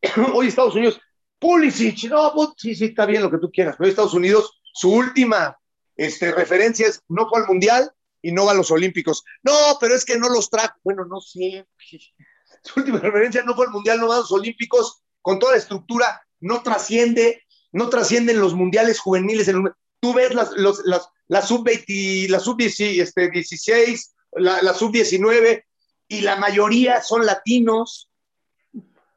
[0.32, 1.00] hoy Estados Unidos,
[1.38, 4.90] Pulisic, no, pues, sí, sí, está bien lo que tú quieras, pero Estados Unidos, su
[4.90, 5.58] última
[5.96, 7.92] este, referencia es no fue al Mundial
[8.22, 9.24] y no va a los Olímpicos.
[9.42, 10.74] No, pero es que no los trajo.
[10.82, 11.66] Bueno, no sé.
[12.62, 15.58] Su última referencia no fue al Mundial, no va a los Olímpicos, con toda la
[15.58, 17.42] estructura, no trasciende,
[17.72, 19.48] no trascienden los mundiales juveniles.
[19.48, 19.70] En
[20.04, 23.96] tú ves las, los, las, la sub-20, la sub-16, este,
[24.32, 25.64] la, la sub-19,
[26.08, 28.10] y la mayoría son latinos.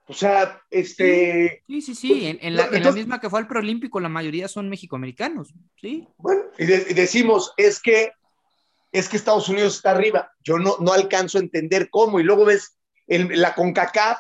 [0.08, 1.62] O sea, este.
[1.68, 2.08] Sí, sí, sí.
[2.08, 5.54] Pues, en, la, misma que fue al preolímpico, la mayoría son mexicoamericanos.
[5.76, 6.08] Sí.
[6.20, 8.14] Bueno, y, decimos, es que
[8.94, 10.32] es que Estados Unidos está arriba.
[10.42, 12.22] Yo no, no alcanzo a entender cómo.
[12.22, 12.78] Y luego ves
[13.08, 14.20] la CONCACAF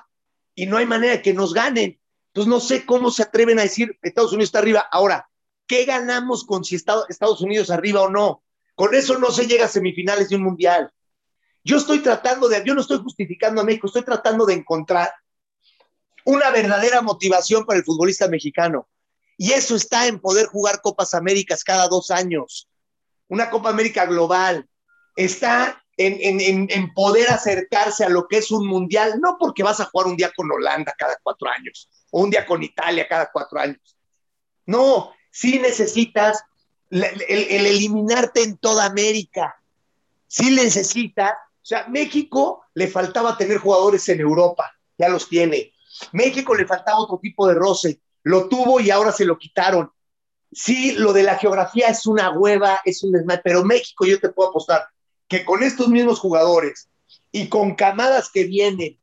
[0.53, 1.97] y no hay manera de que nos ganen.
[2.33, 4.85] Entonces no sé cómo se atreven a decir Estados Unidos está arriba.
[4.91, 5.29] Ahora,
[5.67, 8.43] ¿Qué ganamos con si Estados Unidos arriba o no?
[8.75, 10.91] Con eso no se llega a semifinales de un mundial.
[11.63, 15.11] Yo estoy tratando de, yo no estoy justificando a México, estoy tratando de encontrar
[16.23, 18.87] una verdadera motivación para el futbolista mexicano.
[19.37, 22.69] Y eso está en poder jugar Copas Américas cada dos años.
[23.27, 24.67] Una Copa América global.
[25.15, 29.85] Está en, en, poder acercarse a lo que es un mundial, no porque vas a
[29.85, 33.59] jugar un día con Holanda cada cuatro años o un día con Italia cada cuatro
[33.59, 33.97] años.
[34.65, 36.43] No, sí necesitas
[36.89, 39.61] el, eliminarte en toda América.
[40.25, 45.73] Sí necesitas, o sea, México le faltaba tener jugadores en Europa, ya los tiene.
[46.11, 49.91] México le faltaba otro tipo de roce, lo tuvo y ahora se lo quitaron.
[50.51, 54.29] Sí, lo de la geografía es una hueva, es un desmadre, pero México yo te
[54.29, 54.87] puedo apostar
[55.27, 56.89] que con estos mismos jugadores
[57.31, 58.97] y con camadas que vienen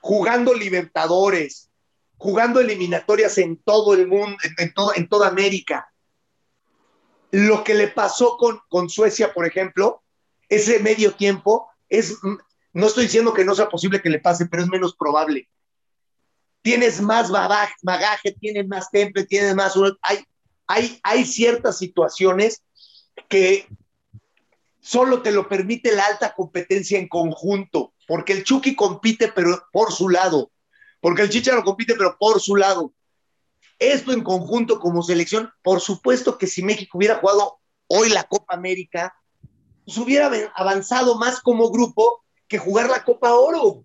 [0.00, 1.70] jugando Libertadores,
[2.24, 5.92] jugando eliminatorias en todo el mundo, en, en toda América.
[7.30, 10.02] Lo que le pasó con, con Suecia, por ejemplo,
[10.48, 12.16] ese medio tiempo, es,
[12.72, 15.50] no estoy diciendo que no sea posible que le pase, pero es menos probable.
[16.62, 19.74] Tienes más bagaje tienes más temple, tienes más...
[20.00, 20.24] Hay,
[20.66, 22.62] hay, hay ciertas situaciones
[23.28, 23.68] que
[24.80, 29.92] solo te lo permite la alta competencia en conjunto, porque el Chucky compite pero por
[29.92, 30.50] su lado,
[31.04, 32.94] porque el Chicharo compite, pero por su lado.
[33.78, 38.54] Esto en conjunto como selección, por supuesto que si México hubiera jugado hoy la Copa
[38.54, 39.14] América,
[39.84, 43.84] pues hubiera avanzado más como grupo que jugar la Copa Oro.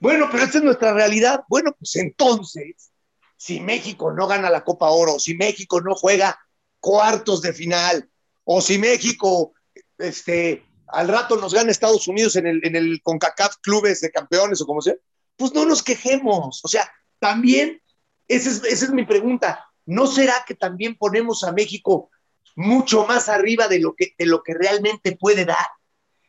[0.00, 1.44] Bueno, pero esta es nuestra realidad.
[1.48, 2.92] Bueno, pues entonces,
[3.38, 6.38] si México no gana la Copa Oro, si México no juega
[6.78, 8.10] cuartos de final,
[8.44, 9.54] o si México,
[9.96, 14.60] este, al rato nos gana Estados Unidos en el, en el CONCACAF Clubes de Campeones
[14.60, 14.94] o como sea,
[15.36, 16.60] pues no nos quejemos.
[16.64, 17.80] O sea, también,
[18.28, 22.10] esa es, esa es mi pregunta, ¿no será que también ponemos a México
[22.54, 25.66] mucho más arriba de lo que, de lo que realmente puede dar?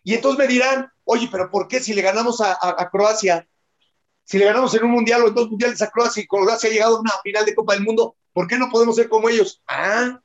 [0.04, 3.47] Y entonces me dirán, oye, pero ¿por qué si le ganamos a, a, Croacia,
[4.24, 6.74] si le ganamos en un mundial o en dos mundiales a Croacia y Croacia ha
[6.74, 9.62] llegado a una final de Copa del Mundo, ¿por qué no podemos ser como ellos?
[9.68, 10.20] Ah,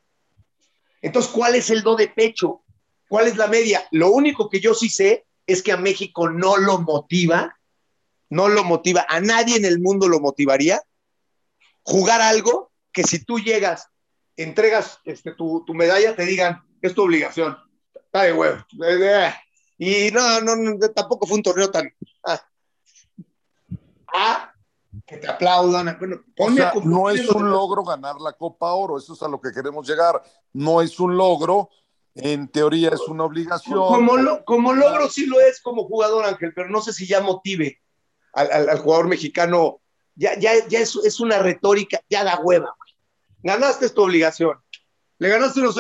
[1.01, 2.63] entonces, ¿cuál es el do de pecho?
[3.09, 3.87] ¿Cuál es la media?
[3.93, 7.58] Lo único que yo sí sé es que a México no lo motiva,
[8.31, 10.83] no lo motiva, a nadie en el mundo lo motivaría
[11.83, 13.89] jugar algo que si tú llegas,
[14.37, 17.57] entregas este, tu, medalla, te digan, es tu obligación.
[17.95, 18.65] Está de huevo.
[19.79, 21.91] Y no, no, tampoco fue un torneo tan...
[22.25, 22.43] Ah,
[24.09, 24.53] ah
[25.07, 25.97] que te aplaudan.
[25.99, 26.21] Bueno,
[26.85, 30.23] no es un logro ganar la Copa Oro, eso es a lo que queremos llegar.
[30.53, 31.71] No es un logro,
[32.15, 33.79] en teoría es una obligación.
[33.79, 37.81] Como, como logro sí lo es como jugador, Ángel, pero no sé si ya motive
[38.39, 39.81] al, jugador mexicano.
[40.15, 42.75] Ya, ya, ya es, es, una retórica, ya da hueva.
[43.43, 44.59] Ganaste tu obligación.
[45.19, 45.77] Le ganaste unos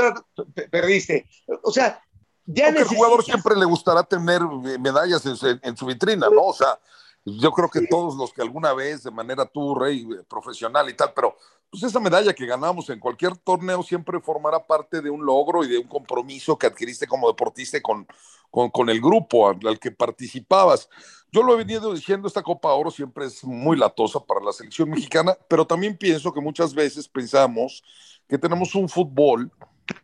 [0.70, 1.26] perdiste.
[1.62, 2.00] O sea,
[2.46, 2.96] ya necesitas...
[2.96, 4.42] jugador siempre le gustará tener
[4.80, 6.42] medallas en, en su vitrina, ¿no?
[6.42, 6.78] O sea,
[7.24, 10.94] yo creo que todos los que alguna vez de manera tú, Rey, eh, profesional y
[10.94, 11.36] tal, pero
[11.70, 15.68] pues esa medalla que ganamos en cualquier torneo siempre formará parte de un logro y
[15.68, 18.06] de un compromiso que adquiriste como deportista con,
[18.50, 20.88] con, con el grupo al, que participabas.
[21.30, 24.90] Yo lo he venido diciendo, esta Copa Oro siempre es muy latosa para la selección
[24.90, 27.82] mexicana, pero también pienso que muchas veces pensamos
[28.26, 29.50] que tenemos un fútbol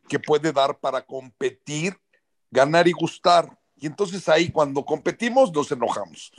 [0.08, 1.98] que puede dar para competir,
[2.50, 3.58] ganar y gustar.
[3.76, 6.32] Y entonces ahí cuando competimos nos enojamos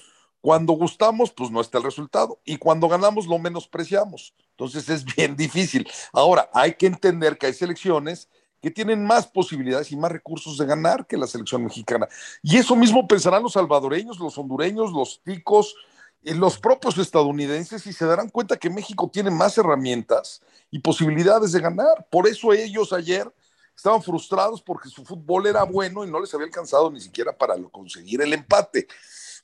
[0.46, 2.40] cuando gustamos, pues no está el resultado.
[2.46, 4.36] Y cuando ganamos, lo menospreciamos.
[4.52, 5.90] Entonces es bien difícil.
[6.14, 8.30] Ahora, hay que entender que hay selecciones
[8.66, 12.08] que tienen más posibilidades y más recursos de ganar que la selección mexicana.
[12.42, 15.76] Y eso mismo pensarán los salvadoreños, los hondureños, los ticos,
[16.24, 20.42] eh, los propios estadounidenses y se darán cuenta que México tiene más herramientas
[20.72, 22.08] y posibilidades de ganar.
[22.10, 23.32] Por eso ellos ayer
[23.76, 27.56] estaban frustrados porque su fútbol era bueno y no les había alcanzado ni siquiera para
[27.72, 28.88] conseguir el empate.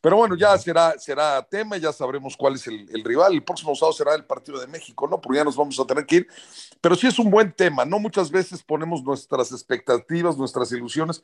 [0.02, 3.34] Pero bueno, ya será, será tema, ya sabremos cuál es el, rival.
[3.34, 5.22] El próximo sábado será el partido de México, ¿no?
[5.22, 6.28] Porque ya nos vamos a tener que ir.
[6.82, 8.00] Pero sí es un buen tema, ¿no?
[8.00, 11.22] Muchas veces ponemos nuestras expectativas, nuestras ilusiones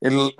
[0.00, 0.30] en,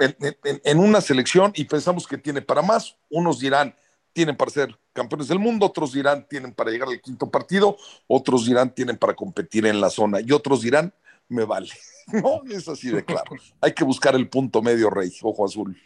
[0.64, 2.96] en, una selección y pensamos que tiene para más.
[3.08, 3.74] Unos dirán,
[4.12, 7.76] tienen para ser campeones del mundo, otros dirán, tienen para llegar al quinto partido,
[8.06, 10.92] otros dirán, tienen para competir en la zona y otros dirán,
[11.28, 11.70] me vale.
[12.10, 13.32] No, es así de claro.
[13.60, 15.78] Hay que buscar el punto medio, Rey, ojo azul.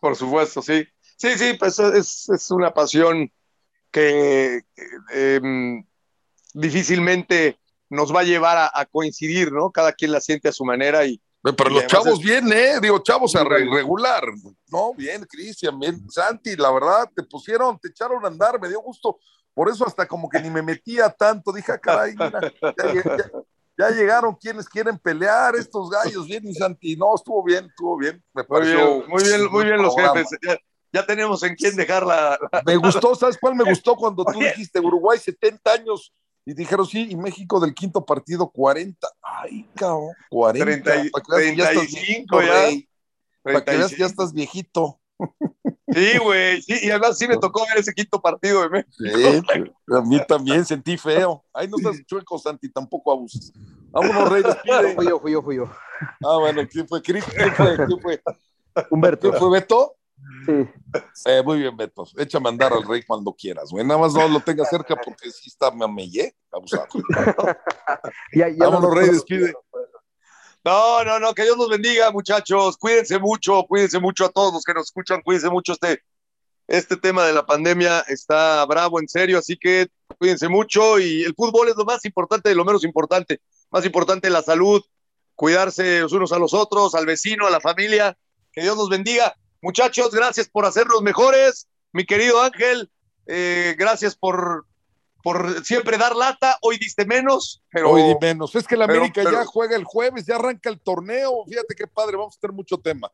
[0.00, 0.84] Por supuesto, sí.
[1.20, 3.30] Sí, sí, pues es, es una pasión
[3.90, 4.62] que
[5.12, 5.84] em,
[6.54, 7.58] difícilmente
[7.90, 9.70] nos va a llevar a, coincidir, ¿no?
[9.70, 11.20] Cada quien la siente a su manera y...
[11.42, 12.80] Pero los chavos bien, ¿eh?
[12.80, 14.22] Digo, chavos a regular,
[14.68, 14.94] ¿no?
[14.94, 16.10] Bien, Cristian, bien.
[16.10, 19.18] Santi, la verdad, te pusieron, te echaron a andar, me dio gusto.
[19.52, 22.40] Por eso hasta como que ni me metía tanto, dije, ah, caray, mira,
[23.78, 28.22] ya, llegaron quienes quieren pelear, estos gallos, bien, y Santi, no, estuvo bien, estuvo bien,
[28.32, 29.04] me pareció.
[29.06, 30.58] Muy bien, muy bien, los jefes ya
[31.06, 33.96] tenemos en quién dejar la, Me gustó, ¿sabes cuál me gustó?
[33.96, 36.12] Cuando tú dijiste Uruguay 70 años
[36.44, 39.08] y dijeron sí, y México del quinto partido 40.
[39.22, 40.90] Ay, cabrón, 40.
[40.90, 42.68] 30, para que 35 ya.
[42.68, 42.84] Estás,
[43.42, 45.00] Para que veas que ya estás viejito.
[45.92, 48.92] Sí, güey, sí, y además sí me tocó ver ese quinto partido de México.
[48.98, 49.42] Sí,
[49.94, 51.44] a mí también sentí feo.
[51.52, 53.52] Ay, no estás chueco, Santi, tampoco abuses.
[53.90, 54.94] Vámonos, Rey, despide.
[54.94, 55.64] Fui yo, fui yo, fui yo.
[56.24, 57.02] Ah, bueno, ¿quién fue?
[57.02, 57.76] ¿Quién fue?
[57.76, 58.22] ¿Quién fue?
[58.90, 59.28] Humberto.
[59.28, 59.96] ¿Quién fue Beto?
[60.46, 60.68] Sí.
[61.26, 62.04] Eh, muy bien, Beto.
[62.16, 63.84] Échame a andar al rey cuando quieras, güey.
[63.84, 66.86] Nada más no lo tenga cerca porque sí está mameyé, abusado.
[68.32, 69.52] ya, ya Vámonos, rey, despide.
[70.64, 72.76] No, no, no, que Dios los bendiga, muchachos.
[72.76, 75.72] Cuídense mucho, cuídense mucho a todos los que nos escuchan, cuídense mucho.
[75.72, 76.02] Este,
[76.68, 80.98] este tema de la pandemia está bravo, en serio, así que cuídense mucho.
[80.98, 83.40] Y el fútbol es lo más importante de lo menos importante.
[83.70, 84.82] Más importante la salud,
[85.34, 88.16] cuidarse los unos a los otros, al vecino, a la familia.
[88.52, 89.34] Que Dios los bendiga.
[89.62, 91.68] Muchachos, gracias por hacernos mejores.
[91.92, 92.90] Mi querido Ángel,
[93.26, 94.66] eh, gracias por,
[95.22, 96.56] por siempre dar lata.
[96.62, 97.90] Hoy diste menos, pero.
[97.90, 98.54] Hoy di menos.
[98.54, 101.44] Es que la América ya juega el jueves, ya arranca el torneo.
[101.46, 103.10] Fíjate qué padre, vamos a tener mucho tema.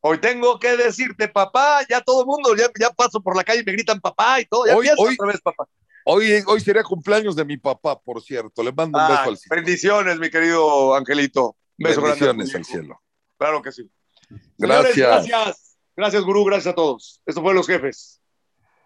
[0.00, 3.62] Hoy tengo que decirte, papá, ya todo el mundo, ya, ya paso por la calle
[3.62, 4.66] y me gritan papá y todo.
[4.66, 5.68] Ya hoy, otra vez, papá.
[6.04, 8.62] Hoy, hoy sería cumpleaños de mi papá, por cierto.
[8.62, 9.56] Le mando un beso al cielo.
[9.56, 11.56] Bendiciones, mi querido Angelito.
[11.76, 13.00] beso Bendiciones al cielo.
[13.36, 13.90] Claro que sí.
[14.56, 15.26] Gracias.
[15.26, 15.67] gracias.
[15.98, 16.44] Gracias, gurú.
[16.44, 17.20] Gracias a todos.
[17.26, 18.20] Esto fue Los Jefes.